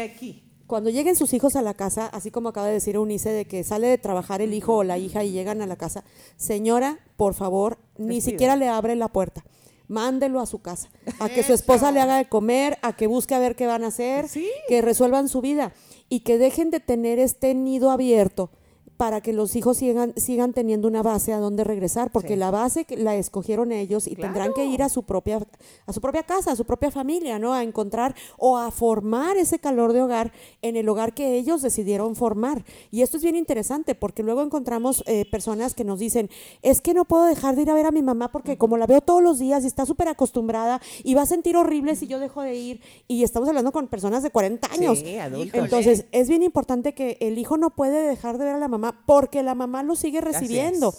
[0.65, 3.63] cuando lleguen sus hijos a la casa, así como acaba de decir Unice, de que
[3.63, 6.03] sale de trabajar el hijo o la hija y llegan a la casa,
[6.37, 9.43] señora, por favor, ni siquiera le abre la puerta.
[9.87, 13.33] Mándelo a su casa, a que su esposa le haga de comer, a que busque
[13.33, 14.27] a ver qué van a hacer,
[14.67, 15.73] que resuelvan su vida.
[16.07, 18.51] Y que dejen de tener este nido abierto
[18.99, 22.85] para que los hijos sigan, sigan teniendo una base a donde regresar, porque la base
[22.97, 25.39] la escogieron ellos y tendrán que ir a su propia
[25.85, 27.53] a su propia casa, a su propia familia, ¿no?
[27.53, 32.17] A encontrar o a formar ese calor de hogar en el hogar que ellos decidieron
[32.17, 32.65] formar.
[32.91, 36.29] Y esto es bien interesante porque luego encontramos eh, personas que nos dicen,
[36.61, 38.85] es que no puedo dejar de ir a ver a mi mamá porque como la
[38.85, 42.19] veo todos los días y está súper acostumbrada y va a sentir horrible si yo
[42.19, 42.81] dejo de ir.
[43.07, 44.99] Y estamos hablando con personas de 40 años.
[44.99, 45.15] Sí,
[45.53, 48.88] Entonces, es bien importante que el hijo no puede dejar de ver a la mamá
[49.05, 50.93] porque la mamá lo sigue recibiendo.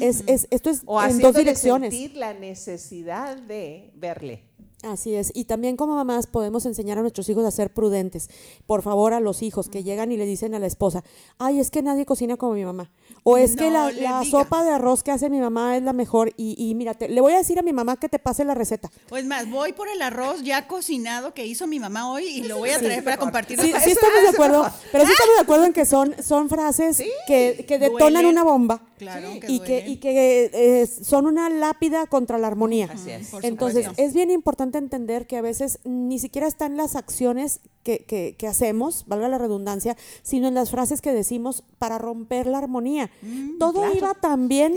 [0.00, 0.24] es.
[0.26, 1.92] esto es en dos direcciones.
[1.92, 4.42] sentir la necesidad de verle.
[4.86, 5.30] Así es.
[5.34, 8.28] Y también como mamás podemos enseñar a nuestros hijos a ser prudentes.
[8.66, 11.04] Por favor, a los hijos que llegan y le dicen a la esposa,
[11.38, 12.90] ay, es que nadie cocina como mi mamá.
[13.22, 13.90] O es que la,
[14.30, 16.32] sopa de arroz que hace mi mamá es la mejor.
[16.36, 18.90] Y, y mírate, le voy a decir a mi mamá que te pase la receta.
[19.08, 22.58] Pues más, voy por el arroz ya cocinado que hizo mi mamá hoy y lo
[22.58, 23.60] voy a traer para compartir.
[23.60, 24.70] Sí, sí estamos de acuerdo.
[24.92, 28.82] Pero sí estamos de acuerdo en que son, son frases que, que, detonan una bomba.
[28.98, 32.90] Claro, y, que, y que eh, son una lápida contra la armonía.
[32.92, 33.32] Así es.
[33.42, 38.48] Entonces, es bien importante entender que a veces ni siquiera están las acciones que, que,
[38.48, 43.10] hacemos, valga la redundancia, sino en las frases que decimos para romper la armonía.
[43.22, 44.74] Mm, Todo iba tan bien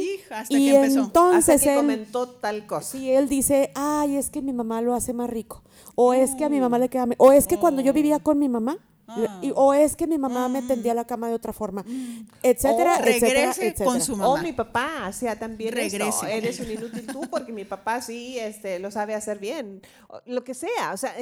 [0.50, 2.98] y entonces él comentó tal cosa.
[2.98, 5.64] Sí, él dice, ay, es que mi mamá lo hace más rico,
[5.96, 8.38] o es que a mi mamá le queda, o es que cuando yo vivía con
[8.40, 9.41] mi mamá, Ah.
[9.56, 12.28] o es que mi mamá me tendía la cama de otra forma, mm.
[12.43, 13.86] etcétera, etcétera, etcétera.
[13.86, 14.30] con su mamá.
[14.30, 16.10] O mi papá hacía también regrese.
[16.10, 16.26] Esto.
[16.28, 19.82] Eres un inútil tú porque mi papá sí este, lo sabe hacer bien.
[20.26, 20.91] Lo que sea.
[20.93, 21.15] O sea,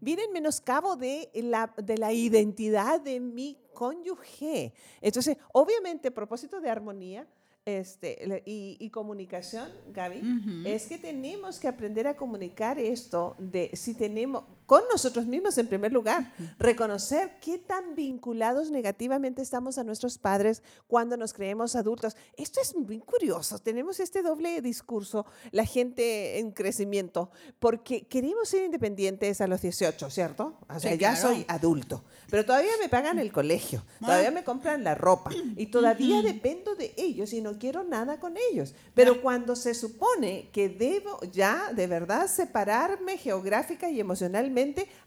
[0.00, 4.72] viene en menoscabo de la, de la identidad de mi cónyuge.
[5.00, 7.26] Entonces, obviamente, a propósito de armonía,
[7.66, 14.44] este, y, comunicación, Gaby, es que tenemos que aprender a comunicar esto de si tenemos,
[14.66, 20.62] con nosotros mismos en primer lugar, reconocer qué tan vinculados negativamente estamos a nuestros padres
[20.86, 22.16] cuando nos creemos adultos.
[22.36, 28.64] Esto es muy curioso, tenemos este doble discurso, la gente en crecimiento, porque queremos ser
[28.64, 30.58] independientes a los 18, ¿cierto?
[30.68, 34.94] O sea, ya soy adulto, pero todavía me pagan el colegio, todavía me compran la
[34.94, 38.74] ropa y todavía dependo de ellos y no quiero nada con ellos.
[38.94, 44.53] Pero cuando se supone que debo ya de verdad separarme geográfica y emocionalmente,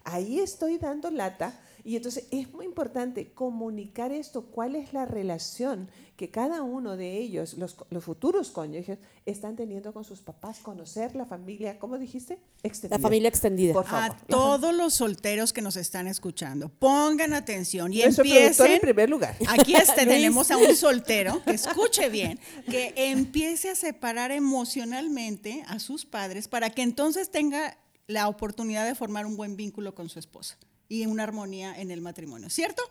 [0.04, 1.60] ahí estoy dando lata.
[1.84, 7.16] Y entonces es muy importante comunicar esto, cuál es la relación que cada uno de
[7.16, 12.40] ellos, los, futuros cónyuges, están teniendo con sus papás, conocer la familia, ¿cómo dijiste?
[12.64, 12.98] Extendida.
[12.98, 13.72] La familia extendida.
[13.72, 14.16] Por favor.
[14.16, 18.72] A todos los solteros que nos están escuchando, pongan atención y empiecen.
[18.72, 19.36] en primer lugar.
[19.48, 25.78] Aquí este, tenemos a un soltero, que escuche bien, que empiece a separar emocionalmente a
[25.78, 30.18] sus padres para que entonces tenga la oportunidad de formar un buen vínculo con su
[30.18, 30.56] esposa
[30.88, 32.82] y una armonía en el matrimonio, ¿cierto?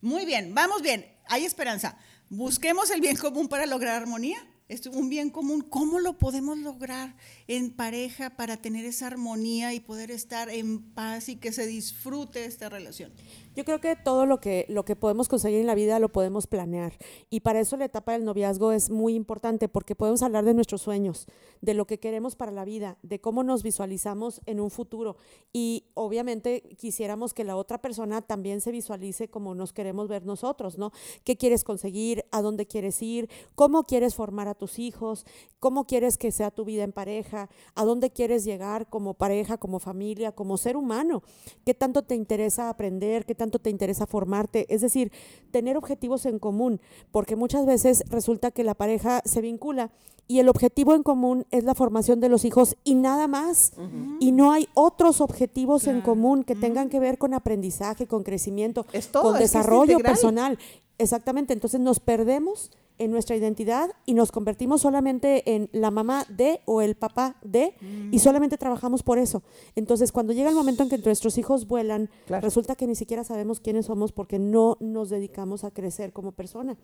[0.00, 1.96] Muy bien, vamos bien, hay esperanza.
[2.30, 4.38] Busquemos el bien común para lograr armonía.
[4.68, 5.60] es un bien común.
[5.60, 7.14] ¿Cómo lo podemos lograr
[7.46, 12.46] en pareja para tener esa armonía y poder estar en paz y que se disfrute
[12.46, 13.12] esta relación?
[13.54, 16.46] Yo creo que todo lo que, lo que podemos conseguir en la vida lo podemos
[16.46, 16.94] planear.
[17.28, 20.80] Y para eso la etapa del noviazgo es muy importante porque podemos hablar de nuestros
[20.80, 21.26] sueños,
[21.60, 25.16] de lo que queremos para la vida, de cómo nos visualizamos en un futuro.
[25.52, 30.78] Y obviamente quisiéramos que la otra persona también se visualice como nos queremos ver nosotros,
[30.78, 30.90] ¿no?
[31.24, 32.24] ¿Qué quieres conseguir?
[32.30, 33.28] ¿A dónde quieres ir?
[33.54, 35.26] ¿Cómo quieres formar a tus hijos?
[35.60, 37.50] ¿Cómo quieres que sea tu vida en pareja?
[37.74, 41.22] ¿A dónde quieres llegar como pareja, como familia, como ser humano?
[41.66, 43.26] ¿Qué tanto te interesa aprender?
[43.26, 45.10] ¿Qué tanto te interesa formarte, es decir,
[45.50, 49.90] tener objetivos en común, porque muchas veces resulta que la pareja se vincula
[50.28, 53.72] y el objetivo en común es la formación de los hijos y nada más.
[54.20, 58.86] Y no hay otros objetivos en común que tengan que ver con aprendizaje, con crecimiento,
[59.20, 60.56] con desarrollo personal.
[60.98, 62.70] Exactamente, entonces nos perdemos
[63.04, 67.74] en nuestra identidad y nos convertimos solamente en la mamá de o el papá de
[68.10, 68.18] y mm.
[68.18, 69.42] solamente trabajamos por eso.
[69.74, 73.60] Entonces, cuando llega el momento en que nuestros hijos vuelan, resulta que ni siquiera sabemos
[73.60, 76.76] quiénes somos porque no nos dedicamos a crecer como persona.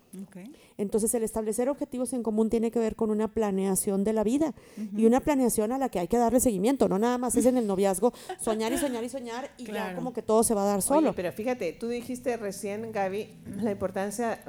[0.76, 4.54] Entonces, el establecer objetivos en común tiene que ver con una planeación de la vida
[4.96, 7.56] y una planeación a la que hay que darle seguimiento, no nada más es en
[7.56, 10.66] el noviazgo soñar y soñar y soñar y ya como que todo se va a
[10.66, 11.14] dar solo.
[11.14, 13.28] pero fíjate, tú dijiste recién, Gaby,
[13.62, 14.40] la importancia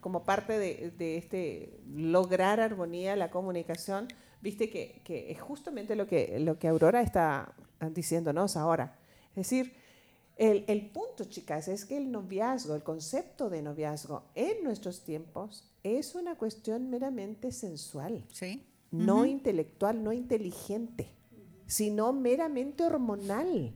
[0.00, 4.08] como parte de, este lograr armonía, la comunicación,
[4.40, 7.54] viste que, es justamente lo que, lo que Aurora está
[7.92, 8.98] diciéndonos ahora.
[9.30, 9.72] Es decir,
[10.36, 16.14] el, punto, chicas, es que el noviazgo, el concepto de noviazgo en nuestros tiempos es
[16.14, 18.64] una cuestión meramente sensual, ¿Sí?
[18.92, 21.10] no intelectual, no inteligente,
[21.66, 23.74] sino meramente hormonal.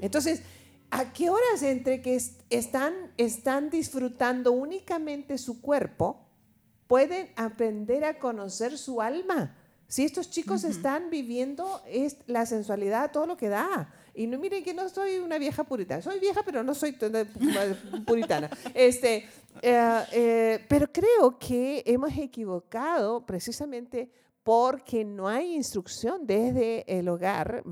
[0.00, 0.42] Entonces,
[0.90, 6.26] ¿A qué horas entre que están, están disfrutando únicamente su cuerpo
[6.86, 9.56] pueden aprender a conocer su alma?
[9.86, 13.92] Si estos chicos están viviendo es la sensualidad, todo lo que da.
[14.14, 16.00] Y no miren que no soy una vieja puritana.
[16.00, 16.92] Soy vieja, pero no soy
[18.06, 18.50] puritana.
[18.74, 19.28] Este,
[19.62, 24.10] eh, eh, pero creo que hemos equivocado precisamente
[24.44, 27.64] porque no hay instrucción desde el hogar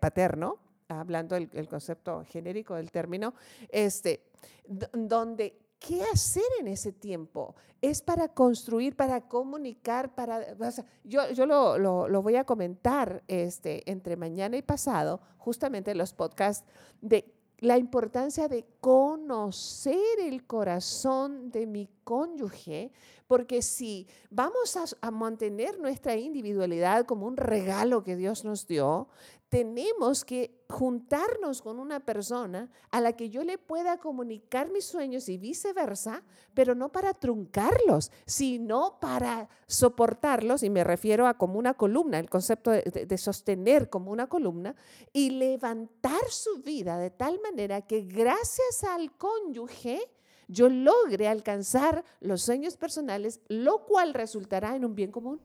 [0.00, 3.34] paterno hablando del el concepto genérico del término,
[3.68, 4.24] este,
[4.66, 7.54] donde ¿qué hacer en ese tiempo?
[7.80, 10.56] Es para construir, para comunicar, para...
[11.04, 15.98] yo yo lo, lo, lo, voy a comentar este, entre mañana y pasado, justamente en
[15.98, 16.66] los podcasts,
[17.00, 22.92] de la importancia de conocer el corazón de mi cónyuge,
[23.26, 29.08] porque si vamos a, a, mantener nuestra individualidad como un regalo que Dios nos dio,
[29.48, 35.28] tenemos que juntarnos con una persona a la que yo le pueda comunicar mis sueños
[35.28, 41.74] y viceversa, pero no para truncarlos, sino para soportarlos, y me refiero a como una
[41.74, 44.74] columna, el concepto de, sostener como una columna,
[45.12, 50.00] y levantar su vida de tal manera que gracias al cónyuge,
[50.48, 55.40] yo logre alcanzar los sueños personales, lo cual resultará en un bien común.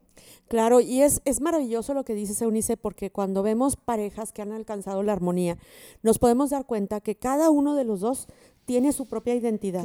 [0.48, 4.52] Claro, y es, es maravilloso lo que dice Eunice, porque cuando vemos parejas que han
[4.52, 5.58] alcanzado la armonía,
[6.02, 8.28] nos podemos dar cuenta que cada uno de los dos
[8.64, 9.84] tiene su propia identidad,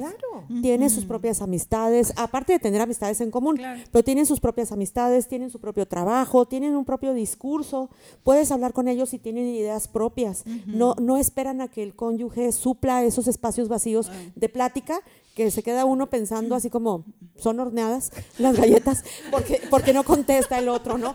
[0.61, 3.59] tiene sus propias amistades, aparte de tener amistades en común,
[3.91, 7.89] pero tienen sus propias amistades, tienen su propio trabajo, tienen un propio discurso,
[8.23, 12.51] puedes hablar con ellos y tienen ideas propias, no, no esperan a que el cónyuge
[12.51, 15.01] supla esos espacios vacíos de plática
[15.37, 17.05] que se queda uno pensando así como,
[17.37, 21.13] son horneadas las galletas, porque, porque no contesta el otro, ¿no?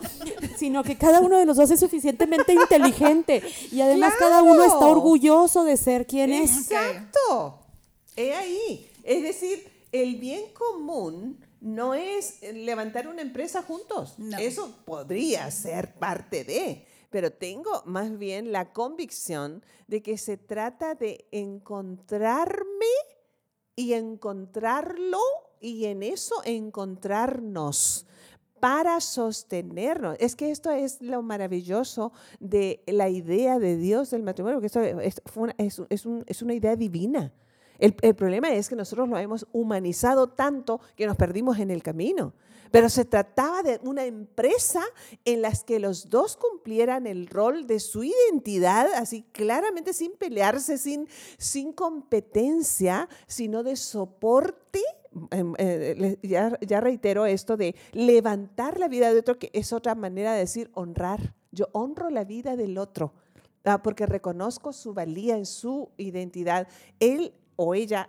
[0.56, 4.86] Sino que cada uno de los dos es suficientemente inteligente y además cada uno está
[4.86, 6.56] orgulloso de ser quien es.
[6.56, 7.58] Exacto.
[8.14, 8.88] He ahí.
[9.02, 14.14] Es decir, el bien común no es levantar una empresa juntos.
[14.38, 20.94] Eso podría ser parte de, pero tengo más bien la convicción de que se trata
[20.94, 22.86] de encontrarme
[23.76, 25.18] y encontrarlo
[25.60, 28.06] y en eso encontrarnos
[28.60, 30.16] para sostenernos.
[30.20, 35.84] Es que esto es lo maravilloso de la idea de Dios del matrimonio, porque esto
[35.88, 37.32] es, una idea divina.
[37.78, 41.82] El, el, problema es que nosotros lo hemos humanizado tanto que nos perdimos en el
[41.82, 42.34] camino.
[42.72, 44.82] Pero se trataba de una empresa
[45.24, 50.78] en la que los dos cumplieran el rol de su identidad, así claramente sin pelearse,
[50.78, 51.06] sin,
[51.36, 54.80] sin competencia, sino de soporte
[55.30, 59.94] em, eh, ya, ya, reitero esto de levantar la vida de otro, que es otra
[59.94, 61.34] manera de decir honrar.
[61.50, 63.12] Yo honro la vida del otro,
[63.64, 66.66] ah, porque reconozco su valía en su identidad.
[66.98, 68.08] Él o ella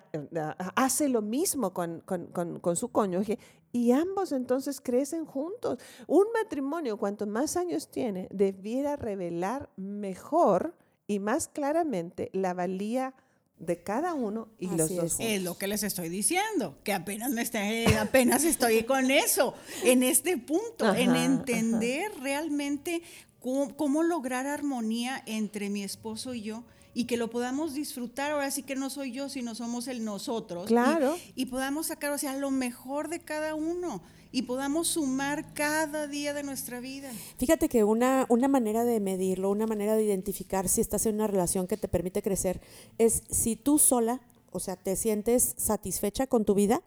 [0.76, 3.38] hace lo mismo con, con, su cónyuge
[3.74, 5.80] y ambos entonces crecen juntos.
[6.08, 10.76] Un matrimonio, cuanto más años tiene, debiera revelar mejor
[11.08, 13.16] y más claramente la valía
[13.58, 15.18] de cada uno y los dos.
[15.20, 15.42] Es.
[15.42, 20.38] lo que les estoy diciendo, que apenas me estoy, apenas estoy con eso, en este
[20.38, 23.02] punto, en entender realmente
[23.40, 26.64] cómo, lograr armonía entre mi esposo y yo
[26.94, 28.32] y que lo podamos disfrutar.
[28.32, 30.68] Ahora sí que no soy yo, sino somos el nosotros.
[30.68, 31.16] Claro.
[31.36, 36.34] Y, podamos sacar, o sea, lo mejor de cada uno y podamos sumar cada día
[36.34, 37.12] de nuestra vida.
[37.38, 41.28] Fíjate que una, una manera de medirlo, una manera de identificar si estás en una
[41.28, 42.60] relación que te permite crecer,
[42.98, 44.22] es si tú sola,
[44.52, 46.82] o sea, te sientes satisfecha con tu vida,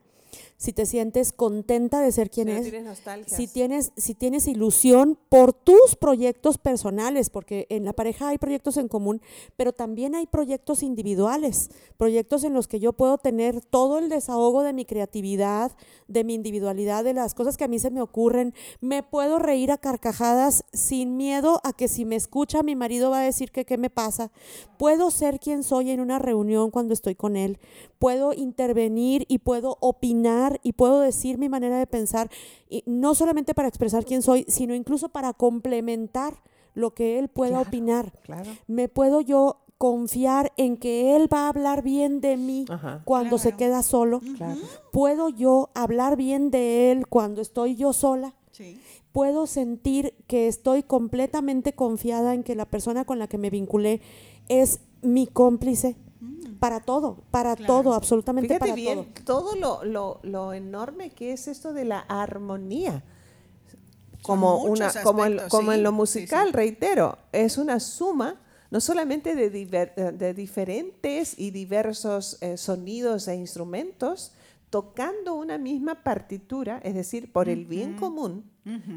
[0.57, 2.73] si te sientes contenta de ser quien es,
[3.27, 8.79] si tienes, si tienes ilusión por tus proyectos personales, porque en la pareja hay proyectos
[8.79, 9.21] en común,
[9.57, 14.63] pero también hay proyectos individuales, proyectos en los que yo puedo tener todo el desahogo
[14.63, 15.73] de mi creatividad,
[16.09, 19.73] de mi individualidad, de las cosas que a mí se me ocurren, me puedo reír
[19.73, 23.67] a carcajadas sin miedo a que si me escucha mi marido va a decir que
[23.67, 24.33] qué me pasa,
[24.79, 27.59] puedo ser quien soy en una reunión cuando estoy con él,
[27.99, 32.31] puedo intervenir y puedo opinar y puedo decir mi manera de pensar,
[32.69, 36.43] y no solamente para expresar quién soy, sino incluso para complementar
[36.75, 38.13] lo que él pueda opinar.
[38.67, 42.65] Me puedo yo confiar en que él va a hablar bien de mí
[43.05, 44.21] cuando se queda solo.
[44.93, 48.35] Puedo yo hablar bien de él cuando estoy yo sola.
[49.13, 54.01] Puedo sentir que estoy completamente confiada en que la persona con la que me vinculé
[54.49, 55.97] es mi cómplice,
[56.67, 59.55] para todo, para todo, absolutamente para bien, todo.
[59.55, 63.05] Todo lo, lo, enorme que es esto de la armonía.
[64.23, 68.41] Como, una, como, en, como en lo musical, reitero, es una suma
[68.73, 74.33] no solamente de, de diferentes y diversos eh, sonidos e instrumentos,
[74.71, 78.51] tocando una misma partitura, es decir, por el bien común,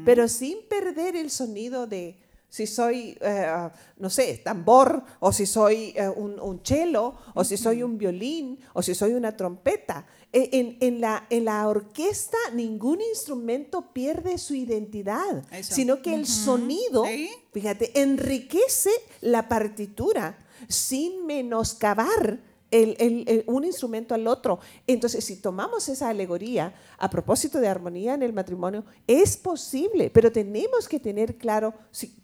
[0.04, 2.18] pero sin perder el sonido de,
[2.50, 7.56] si soy, eh, no sé, tambor, o si soy eh, un, un, cello, o si
[7.56, 10.04] soy un violín, o si soy una trompeta.
[10.32, 17.04] E, en, la, en la orquesta ningún instrumento pierde su identidad, sino que el sonido,
[17.52, 18.90] fíjate, enriquece
[19.20, 20.38] la partitura
[20.68, 22.40] sin menoscabar
[22.70, 24.60] el, un instrumento al otro.
[24.86, 30.30] Entonces, si tomamos esa alegoría a propósito de armonía en el matrimonio, es posible, pero
[30.30, 31.74] tenemos que tener claro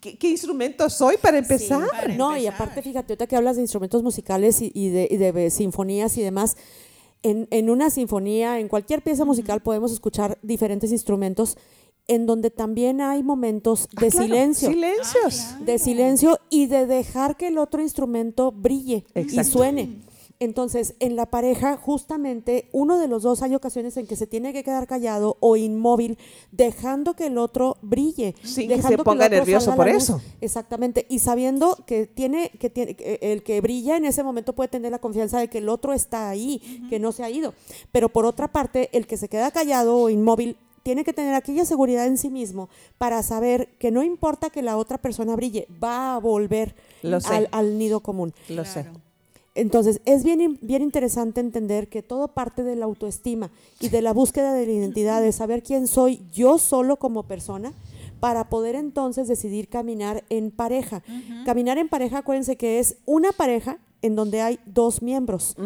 [0.00, 1.88] qué, instrumento soy para empezar.
[2.16, 6.56] no, y aparte, fíjate, ahorita que hablas de instrumentos musicales y, de, sinfonías y demás,
[7.22, 11.56] en, una sinfonía, en cualquier pieza musical podemos escuchar diferentes instrumentos
[12.08, 14.68] en donde también hay momentos de ah, silencio.
[14.68, 15.40] Silencios.
[15.40, 20.02] Ah, de silencio y de dejar que el otro instrumento brille y suene.
[20.38, 24.52] Entonces, en la pareja, justamente, uno de los dos hay ocasiones en que se tiene
[24.52, 26.18] que quedar callado o inmóvil,
[26.52, 28.34] dejando que el otro brille.
[28.42, 30.20] Sí, que se ponga nervioso por eso.
[30.40, 31.06] Exactamente.
[31.08, 34.98] Y sabiendo que tiene, que tiene, el que brilla en ese momento puede tener la
[34.98, 36.60] confianza de que el otro está ahí,
[36.90, 37.54] que no se ha ido.
[37.92, 41.64] Pero por otra parte, el que se queda callado o inmóvil tiene que tener aquella
[41.64, 46.14] seguridad en sí mismo para saber que no importa que la otra persona brille, va
[46.14, 46.76] a volver
[47.50, 48.32] al, nido común.
[48.48, 48.86] Lo sé.
[49.56, 53.50] Entonces, es bien, bien interesante entender que todo parte de la autoestima
[53.80, 57.72] y de la búsqueda de la identidad, de saber quién soy yo solo como persona,
[58.20, 61.02] para poder entonces decidir caminar en pareja.
[61.44, 65.56] Caminar en pareja, acuérdense que es una pareja en donde hay dos miembros.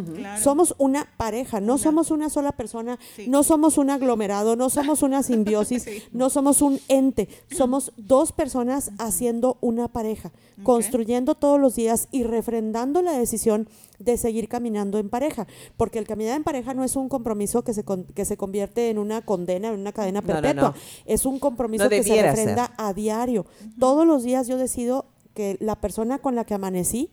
[0.43, 5.23] Somos una pareja, no somos una sola persona, no somos un aglomerado, no somos una
[5.25, 12.09] simbiosis, no somos un ente, somos dos personas haciendo una pareja, construyendo todos los días
[12.11, 13.69] y refrendando la decisión
[13.99, 17.75] de seguir caminando en pareja, porque el caminar en pareja no es un compromiso que
[17.75, 20.75] se, que se convierte en una condena, en una cadena perpetua,
[21.05, 23.45] es un compromiso que se refrenda a diario.
[23.79, 27.11] Todos los días yo decido que la persona con la que amanecí,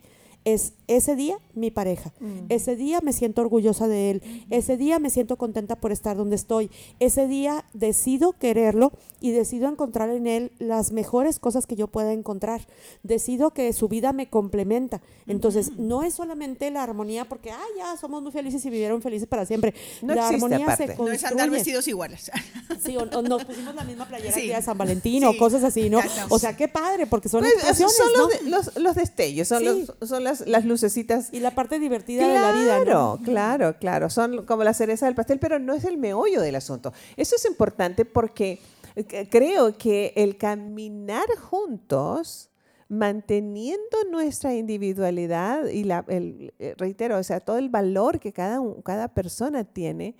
[0.47, 2.13] es ese día mi pareja.
[2.21, 2.45] Mm.
[2.47, 4.45] Ese día me siento orgullosa de él.
[4.49, 6.71] Ese día me siento contenta por estar donde estoy.
[7.01, 12.13] Ese día decido quererlo y decido encontrar en él las mejores cosas que yo pueda
[12.13, 12.65] encontrar.
[13.03, 15.01] Decido que su vida me complementa.
[15.25, 19.27] Entonces, no es solamente la armonía porque, ah, ya somos muy felices y vivieron felices
[19.27, 19.73] para siempre.
[20.01, 22.31] No la armonía se No es andar vestidos iguales.
[22.83, 24.47] Sí, o, nos pusimos la misma playera sí.
[24.47, 25.99] de San Valentín o cosas así, ¿no?
[26.29, 30.36] O sea, qué padre, porque son pues, Son los, los, destellos, son, los, son las
[30.45, 31.29] las, lucecitas.
[31.31, 33.19] Y la parte divertida de la vida, ¿no?
[33.23, 36.93] Claro, claro, son como la cereza del pastel, pero no es el meollo del asunto.
[37.15, 38.59] Eso es importante porque
[38.95, 42.49] eh, creo que el caminar juntos
[42.89, 48.59] manteniendo nuestra individualidad y la, el, eh, reitero, o sea, todo el valor que cada,
[48.83, 50.15] cada persona tiene,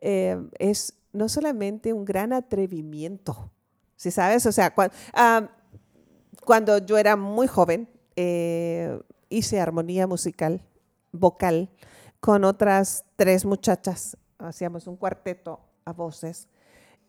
[0.00, 3.50] eh, es no solamente un gran atrevimiento,
[3.96, 4.46] ¿sí sabes?
[4.46, 4.72] O sea,
[6.44, 8.98] cuando yo era muy joven, eh,
[9.32, 10.62] hice armonía musical,
[11.12, 11.70] vocal,
[12.20, 16.48] con otras tres muchachas, hacíamos un cuarteto a voces,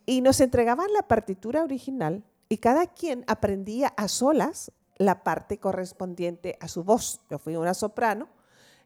[0.06, 6.58] y nos entregaban la partitura original y cada quien aprendía a solas la parte correspondiente
[6.60, 7.22] a su voz.
[7.30, 8.28] Yo fui una soprano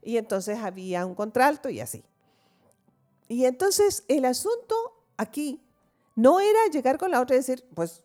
[0.02, 2.04] y entonces había un contralto y así.
[3.28, 4.76] Y entonces el asunto
[5.18, 5.62] aquí
[6.16, 8.04] no era llegar con la otra y decir, pues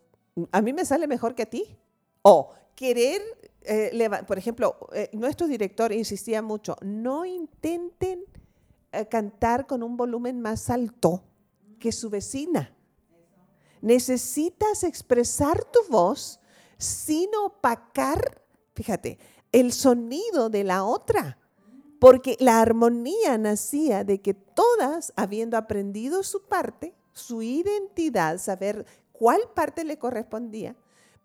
[0.51, 1.77] a mí me sale mejor que a ti.
[2.23, 3.23] O querer,
[3.65, 8.25] eh, por ejemplo, eh, nuestro director insistía mucho, no intenten
[8.93, 11.23] eh, cantar con un volumen más alto
[11.79, 12.75] que su vecina.
[13.81, 16.41] Necesitas expresar tu voz
[16.79, 18.43] sin opacar,
[18.75, 19.19] fíjate,
[19.51, 21.39] el sonido de la otra.
[21.99, 29.41] Porque la armonía nacía de que todas, habiendo aprendido su parte, su identidad, saber cuál
[29.55, 30.75] parte le correspondía,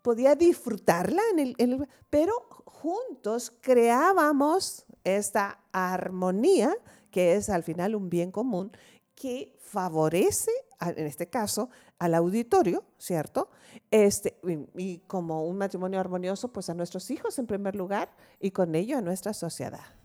[0.02, 2.32] podía disfrutarla en el, pero
[2.64, 6.76] juntos creábamos esta armonía
[7.10, 8.70] que es al final un bien común
[9.14, 13.50] que favorece, en este caso, al auditorio, ¿cierto?
[13.90, 14.38] Este,
[14.76, 18.96] y, como un matrimonio armonioso, pues a nuestros hijos en primer lugar y con ello
[18.96, 19.97] a nuestra sociedad.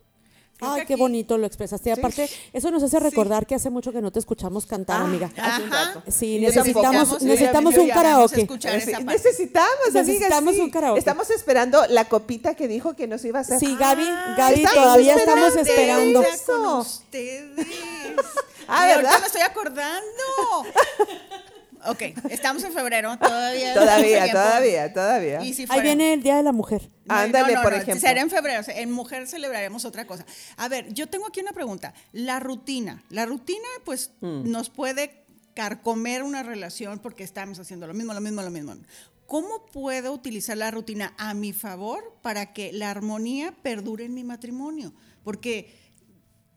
[0.63, 1.91] Ay, qué bonito lo expresaste.
[1.91, 5.31] Aparte, eso nos hace recordar que hace mucho que no te escuchamos cantar, ah, amiga.
[5.37, 6.03] Ajá.
[6.07, 8.47] Sí, necesitamos, necesitamos un karaoke.
[8.47, 10.99] necesitamos, necesitamos un karaoke.
[10.99, 13.59] Estamos esperando la copita que dijo que nos iba a hacer.
[13.59, 16.23] Sí, Gaby, ah, Gaby, todavía estamos esperando.
[16.45, 17.67] Con ustedes.
[18.67, 19.19] ah, ¿verdad?
[19.19, 20.03] me estoy acordando.
[21.85, 23.73] Ok, estamos en febrero, todavía.
[23.73, 25.39] Todavía, todavía, todavía.
[25.39, 26.89] Ahí viene el Día de la Mujer.
[27.07, 27.99] Ándale, por ejemplo.
[27.99, 30.25] Será en febrero, en mujer celebraremos otra cosa.
[30.57, 31.93] A ver, yo tengo aquí una pregunta.
[32.11, 34.49] La rutina, la rutina pues mm.
[34.49, 38.75] nos puede carcomer una relación porque estamos haciendo lo mismo, lo mismo, lo mismo.
[39.25, 44.23] ¿Cómo puedo utilizar la rutina a mi favor para que la armonía perdure en mi
[44.23, 44.93] matrimonio?
[45.23, 45.82] Porque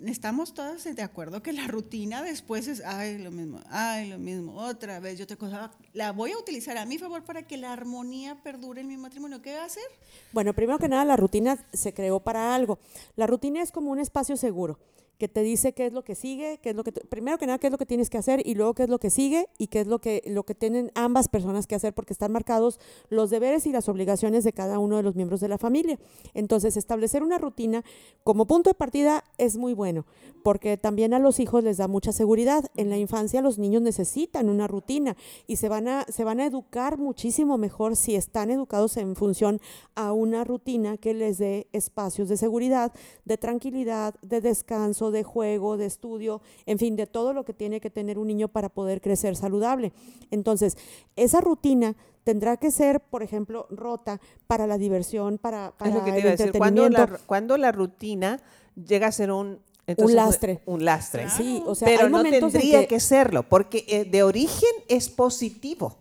[0.05, 4.55] estamos todas de acuerdo que la rutina después es, ay, lo mismo, ay, lo mismo,
[4.57, 7.73] otra vez, yo te cosa, la voy a utilizar a mi favor para que la
[7.73, 9.41] armonía perdure en mi matrimonio.
[9.43, 9.85] ¿Qué va a hacer?
[10.33, 12.79] Bueno, primero que nada, la rutina se creó para algo.
[13.17, 14.79] La rutina es como un espacio seguro
[15.19, 17.59] que te dice qué es lo que sigue, qué es lo que primero que nada
[17.59, 19.69] qué es lo que tienes que hacer y luego qué es lo que sigue y
[19.69, 23.31] qué es lo que lo que tienen ambas personas que hacer porque están marcados los
[23.31, 25.99] deberes y las obligaciones de cada uno de los miembros de la familia.
[26.35, 27.85] Entonces, establecer una rutina
[28.25, 30.05] como punto de partida es muy bueno,
[30.43, 32.65] porque también a los hijos les da mucha seguridad.
[32.77, 36.47] En la infancia los niños necesitan una rutina y se van a se van a
[36.47, 39.61] educar muchísimo mejor si están educados en función
[39.95, 42.93] a una rutina que les dé espacios de seguridad,
[43.25, 47.81] de tranquilidad, de descanso de juego, de estudio, en fin, de todo lo que tiene
[47.81, 49.93] que tener un niño para poder crecer saludable.
[50.31, 50.77] Entonces,
[51.17, 56.13] esa rutina tendrá que ser, por ejemplo, rota para la diversión, para, para lo que
[56.13, 57.07] te el entretenimiento.
[57.27, 58.41] Cuando la, rutina
[58.75, 59.61] llega a ser un
[59.97, 60.61] un lastre.
[60.67, 61.31] Un lastre.
[61.31, 62.99] Sí, o sea, pero no tendría que...
[62.99, 65.97] serlo, porque eh, de origen es positivo.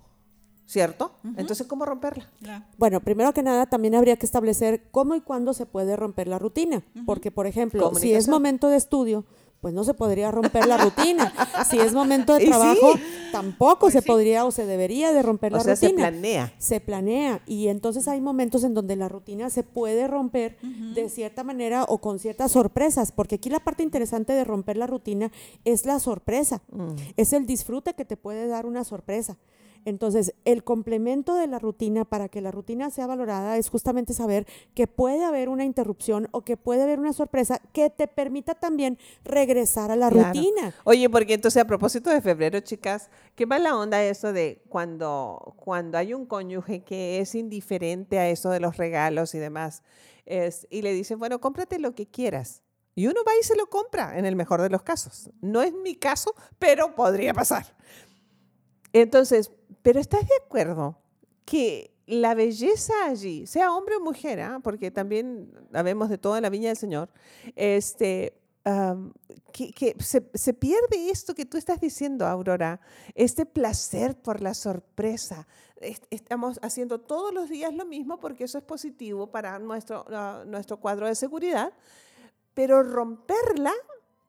[0.66, 1.11] ¿Cierto?
[1.38, 2.30] Entonces, ¿cómo romperla?
[2.78, 6.39] Bueno, primero que nada, también habría que establecer cómo y cuándo se puede romper la
[6.39, 6.84] rutina.
[7.05, 9.26] Porque, por ejemplo, si es momento de estudio,
[9.66, 11.34] pues no se podría romper la rutina.
[11.72, 12.93] si es momento de trabajo,
[13.32, 15.76] tampoco pues se podría o se debería de romper la rutina.
[15.76, 16.53] Se planea.
[16.59, 17.41] Se planea.
[17.47, 21.97] Y entonces hay momentos en donde la rutina se puede romper de cierta manera o
[21.97, 23.11] con ciertas sorpresas.
[23.11, 25.32] Porque aquí la parte interesante de romper la rutina
[25.63, 26.61] es la sorpresa.
[26.72, 26.93] Mm.
[27.18, 29.36] Es el disfrute que te puede dar una sorpresa.
[29.86, 34.47] Entonces, el complemento de la rutina para que la rutina sea valorada es justamente saber
[34.73, 38.97] que puede haber una interrupción o que puede haber una sorpresa que te permita también
[39.23, 40.73] regresar a la rutina.
[40.83, 45.53] Oye, porque entonces a propósito de febrero, chicas, ¿qué va la onda eso de cuando,
[45.57, 49.83] cuando hay un cónyuge que es indiferente a eso de los regalos y demás?
[50.25, 52.63] Es, y le dicen, bueno, cómprate lo que quieras.
[52.95, 55.29] Y uno va y se lo compra, en el mejor de los casos.
[55.41, 57.75] No es mi caso, pero podría pasar.
[58.93, 59.51] Entonces,
[59.86, 60.97] pero ¿estás de acuerdo
[61.45, 64.59] que la belleza allí, sea hombre o mujer, ¿ah?
[64.63, 67.07] porque también habemos de toda la viña del Señor,
[67.55, 68.33] este,
[69.53, 72.81] que, se, pierde esto que tú estás diciendo, Aurora,
[73.13, 75.47] este placer por la sorpresa.
[76.09, 80.03] Estamos haciendo todos los días lo mismo porque eso es positivo para nuestro,
[80.47, 81.71] nuestro cuadro de seguridad,
[82.55, 83.73] pero romperla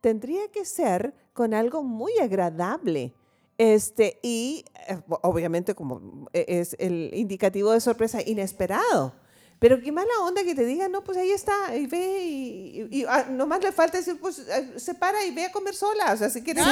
[0.02, 3.14] tendría que ser con algo muy agradable
[3.58, 9.14] este, y eh, obviamente como e, es el indicativo de sorpresa inesperado.
[9.58, 13.04] Pero qué mala onda que te digan, no, pues ahí está, y ve, y, y,
[13.08, 16.16] ah, nomás le falta decir, pues eh, se para y ve a comer sola, o
[16.16, 16.62] sea, si quieres,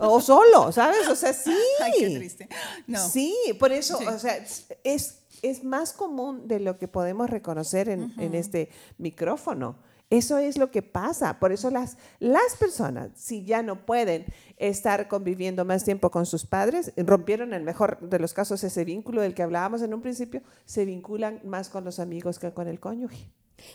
[0.00, 1.06] o solo, ¿sabes?
[1.08, 1.56] O sea, sí.
[1.80, 2.48] Ay, qué triste.
[2.88, 3.08] No.
[3.08, 4.44] Sí, por eso, o sea,
[4.82, 8.68] es, es más común de lo que podemos reconocer en, en este
[8.98, 9.76] micrófono.
[10.10, 11.38] Eso es lo que pasa.
[11.40, 14.26] Por eso las, las personas, si ya no pueden
[14.56, 19.22] estar conviviendo más tiempo con sus padres, rompieron el mejor de los casos ese vínculo
[19.22, 22.80] del que hablábamos en un principio, se vinculan más con los amigos que con el
[22.80, 23.30] cónyuge.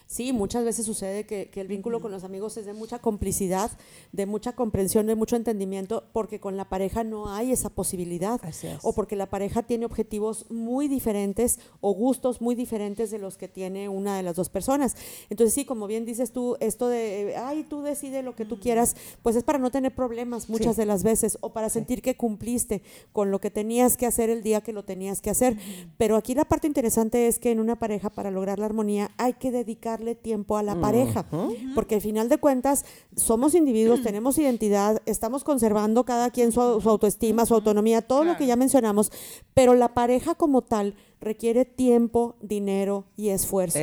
[0.07, 3.71] Sí, muchas veces sucede que, el vínculo con los amigos es de mucha complicidad,
[4.13, 8.39] de mucha comprensión, de mucho entendimiento, porque con la pareja no hay esa posibilidad.
[8.81, 13.47] O porque la pareja tiene objetivos muy diferentes o gustos muy diferentes de los que
[13.47, 14.95] tiene una de las dos personas.
[15.29, 18.95] Entonces, sí, como bien dices tú, esto de, ay, tú decides lo que tú quieras,
[19.21, 22.81] pues es para no tener problemas muchas de las veces o para sentir que cumpliste
[23.11, 25.57] con lo que tenías que hacer el día que lo tenías que hacer.
[25.97, 29.33] Pero aquí la parte interesante es que en una pareja, para lograr la armonía, hay
[29.33, 31.27] que dedicar dedicarle tiempo a la pareja,
[31.75, 37.45] porque al final de cuentas somos individuos, tenemos identidad, estamos conservando cada quien su, autoestima,
[37.45, 39.11] su autonomía, todo lo que ya mencionamos,
[39.53, 43.77] pero la pareja como tal requiere tiempo, dinero y esfuerzo.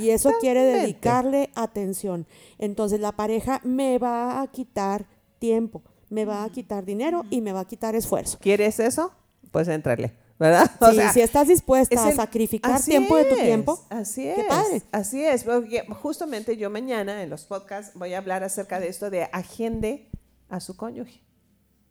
[0.00, 2.26] Y eso quiere dedicarle atención.
[2.58, 5.06] Entonces la pareja me va a quitar
[5.38, 8.38] tiempo, me va a quitar dinero y me va a quitar esfuerzo.
[8.40, 9.12] ¿Quieres eso?
[9.50, 10.14] Pues entrale.
[10.38, 10.70] ¿Verdad?
[10.92, 13.84] Sí, si estás dispuesta a sacrificar tiempo de tu tiempo.
[13.88, 14.84] Así es.
[14.92, 15.44] Así es.
[15.44, 20.10] Porque justamente yo mañana en los podcasts voy a hablar acerca de esto de agende
[20.48, 21.22] a su cónyuge.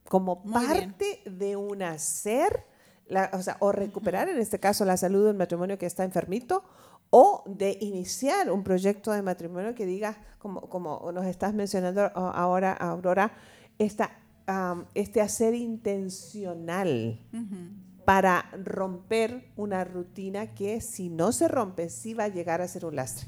[0.07, 2.63] Como parte de un hacer,
[3.33, 6.63] o, sea, o recuperar en este caso la salud del matrimonio que está enfermito,
[7.09, 12.73] o de iniciar un proyecto de matrimonio que diga, como, como nos estás mencionando ahora,
[12.73, 13.31] Aurora,
[13.79, 14.11] esta,
[14.93, 17.19] este hacer intencional
[18.05, 22.85] para romper una rutina que si no se rompe, sí va a llegar a ser
[22.85, 23.27] un lastre.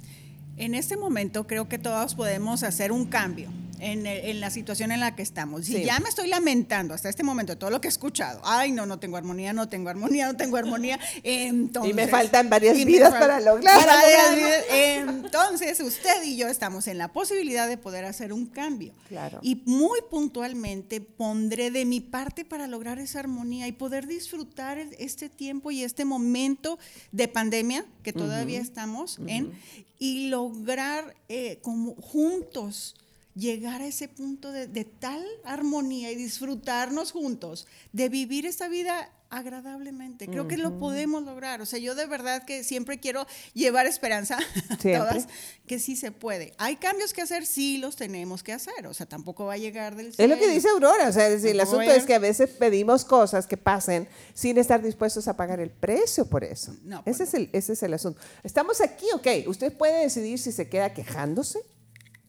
[0.55, 3.49] En este momento creo que todos podemos hacer un cambio
[3.79, 5.69] en, la situación en la que estamos.
[5.69, 8.41] Y ya me estoy lamentando hasta este momento todo lo que he escuchado.
[8.43, 10.99] Ay, no, no tengo armonía, no tengo armonía, no tengo armonía.
[11.23, 13.91] Entonces, y me faltan varias vidas para lograrlo.
[14.71, 18.93] Entonces, usted y yo estamos en la posibilidad de poder hacer un cambio.
[19.07, 19.39] Claro.
[19.41, 25.29] Y muy puntualmente pondré de mi parte para lograr esa armonía y poder disfrutar este
[25.29, 26.79] tiempo y este momento
[27.11, 29.53] de pandemia que todavía estamos en
[29.99, 32.95] y lograr eh, como juntos
[33.37, 40.27] llegar a ese punto de, tal armonía y disfrutarnos juntos, de vivir esta vida agradablemente.
[40.27, 41.61] Creo que lo podemos lograr.
[41.61, 45.27] O sea, yo de verdad que siempre quiero llevar esperanza a todas,
[45.67, 46.53] que sí se puede.
[46.57, 48.87] Hay cambios que hacer, sí los tenemos que hacer.
[48.87, 50.33] O sea, tampoco va a llegar del cielo.
[50.33, 51.09] Es lo que dice Aurora.
[51.09, 55.27] O sea, el asunto es que a veces pedimos cosas que pasen sin estar dispuestos
[55.27, 56.71] a pagar el precio por eso.
[56.71, 58.21] ese, pues es el, ese es el asunto.
[58.43, 59.27] Estamos aquí, ok.
[59.47, 61.59] Usted puede decidir si se queda quejándose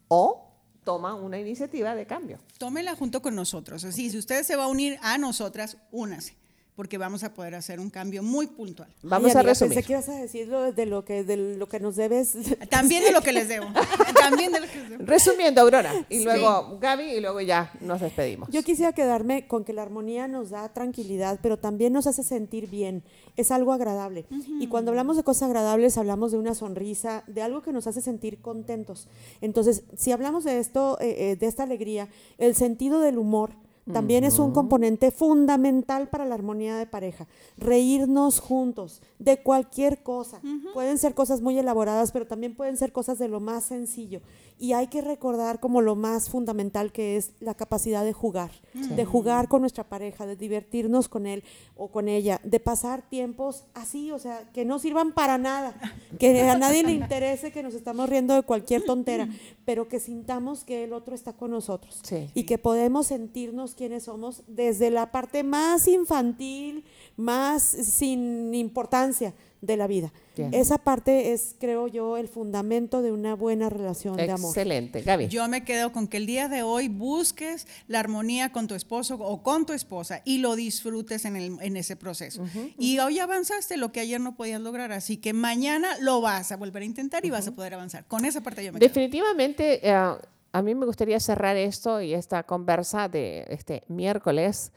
[0.08, 0.47] o
[0.88, 2.38] toma una iniciativa de cambio.
[2.56, 3.84] Tómela junto con nosotros.
[3.84, 6.37] Así, si usted se va a unir a nosotras, únase
[6.78, 8.88] porque vamos a poder hacer un cambio muy puntual.
[9.02, 9.74] Vamos a resumir.
[9.74, 12.36] Pensé que ibas a decirlo de lo que, de lo que nos debes.
[12.70, 13.66] También de lo que les debo.
[14.14, 15.04] También de lo que les debo.
[15.04, 18.48] Resumiendo, Aurora, y luego Gaby, y luego ya nos despedimos.
[18.52, 22.70] Yo quisiera quedarme con que la armonía nos da tranquilidad, pero también nos hace sentir
[22.70, 23.02] bien.
[23.36, 24.26] Es algo agradable.
[24.60, 28.02] Y cuando hablamos de cosas agradables, hablamos de una sonrisa, de algo que nos hace
[28.02, 29.08] sentir contentos.
[29.40, 32.08] Entonces, si hablamos de esto, eh, eh, de esta alegría,
[32.38, 33.50] el sentido del humor,
[33.92, 37.26] también es un componente fundamental para la armonía de pareja.
[37.56, 40.40] Reírnos juntos de cualquier cosa.
[40.74, 44.20] Pueden ser cosas muy elaboradas, pero también pueden ser cosas de lo más sencillo.
[44.58, 49.04] Y hay que recordar como lo más fundamental que es la capacidad de jugar, de
[49.04, 51.44] jugar con nuestra pareja, de divertirnos con él
[51.76, 55.74] o con ella, de pasar tiempos así, o sea, que no sirvan para nada,
[56.18, 59.28] que a nadie le interese que nos estamos riendo de cualquier tontera,
[59.64, 62.00] pero que sintamos que el otro está con nosotros
[62.34, 66.84] y que podemos sentirnos quienes somos desde la parte más infantil,
[67.16, 70.12] más sin importancia de la vida.
[70.52, 74.50] Esa parte es, creo yo, el fundamento de una buena relación de amor.
[74.50, 75.02] Excelente.
[75.02, 75.28] Gaby.
[75.28, 79.16] Yo me quedo con que el día de hoy busques la armonía con tu esposo
[79.16, 82.44] o con tu esposa y lo disfrutes en, el, en ese proceso.
[82.78, 86.56] Y hoy avanzaste lo que ayer no podías lograr, así que mañana lo vas a
[86.56, 88.06] volver a intentar y vas a poder avanzar.
[88.06, 88.88] Con esa parte yo me quedo.
[88.88, 94.72] Definitivamente, eh, a mí me gustaría cerrar esto y esta conversa de este miércoles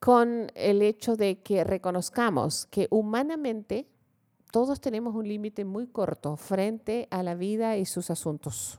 [0.00, 3.86] con el hecho de que reconozcamos que humanamente
[4.50, 8.78] todos tenemos un límite muy corto frente a la vida y sus asuntos.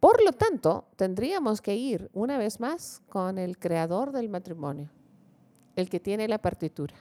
[0.00, 4.90] Por lo tanto, tendríamos que ir una vez más con el creador del matrimonio,
[5.74, 6.94] el que tiene la partitura.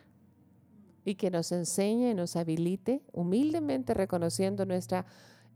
[1.07, 5.05] y que nos enseñe y nos habilite, humildemente reconociendo nuestra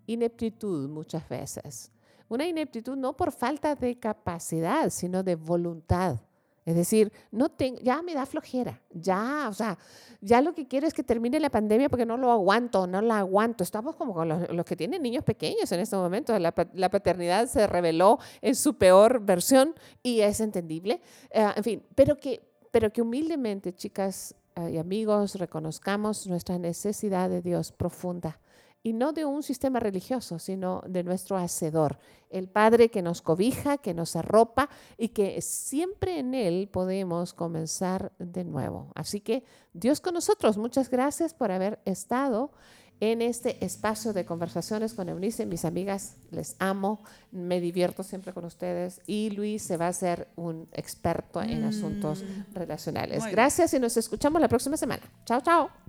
[0.05, 1.91] ineptitud muchas veces.
[2.27, 6.19] Una ineptitud no por falta de capacidad, sino de voluntad.
[6.69, 9.75] Es decir, no tengo, ya me da flojera, ya, o sea,
[10.21, 13.17] ya lo que quiero es que termine la pandemia porque no lo aguanto, no la
[13.17, 13.63] aguanto.
[13.63, 16.37] Estamos como con los, que tienen niños pequeños en este momento.
[16.37, 21.01] La, paternidad se reveló en su peor versión y es entendible.
[21.31, 22.39] Eh, en fin, pero que,
[22.69, 28.39] pero que humildemente, chicas eh, y amigos, reconozcamos nuestra necesidad de Dios profunda
[28.83, 31.99] y no de un sistema religioso, sino de nuestro Hacedor,
[32.29, 38.13] el Padre que nos cobija, que nos arropa y que siempre en Él podemos comenzar
[38.19, 38.91] de nuevo.
[38.95, 42.51] Así que Dios con nosotros, muchas gracias por haber estado
[43.01, 45.45] en este espacio de conversaciones con Eunice.
[45.45, 47.01] Mis amigas, les amo,
[47.31, 52.23] me divierto siempre con ustedes y Luis se va a ser un experto en asuntos
[52.23, 52.53] mm.
[52.53, 53.25] relacionales.
[53.31, 55.03] Gracias y nos escuchamos la próxima semana.
[55.25, 55.88] Chao, chao.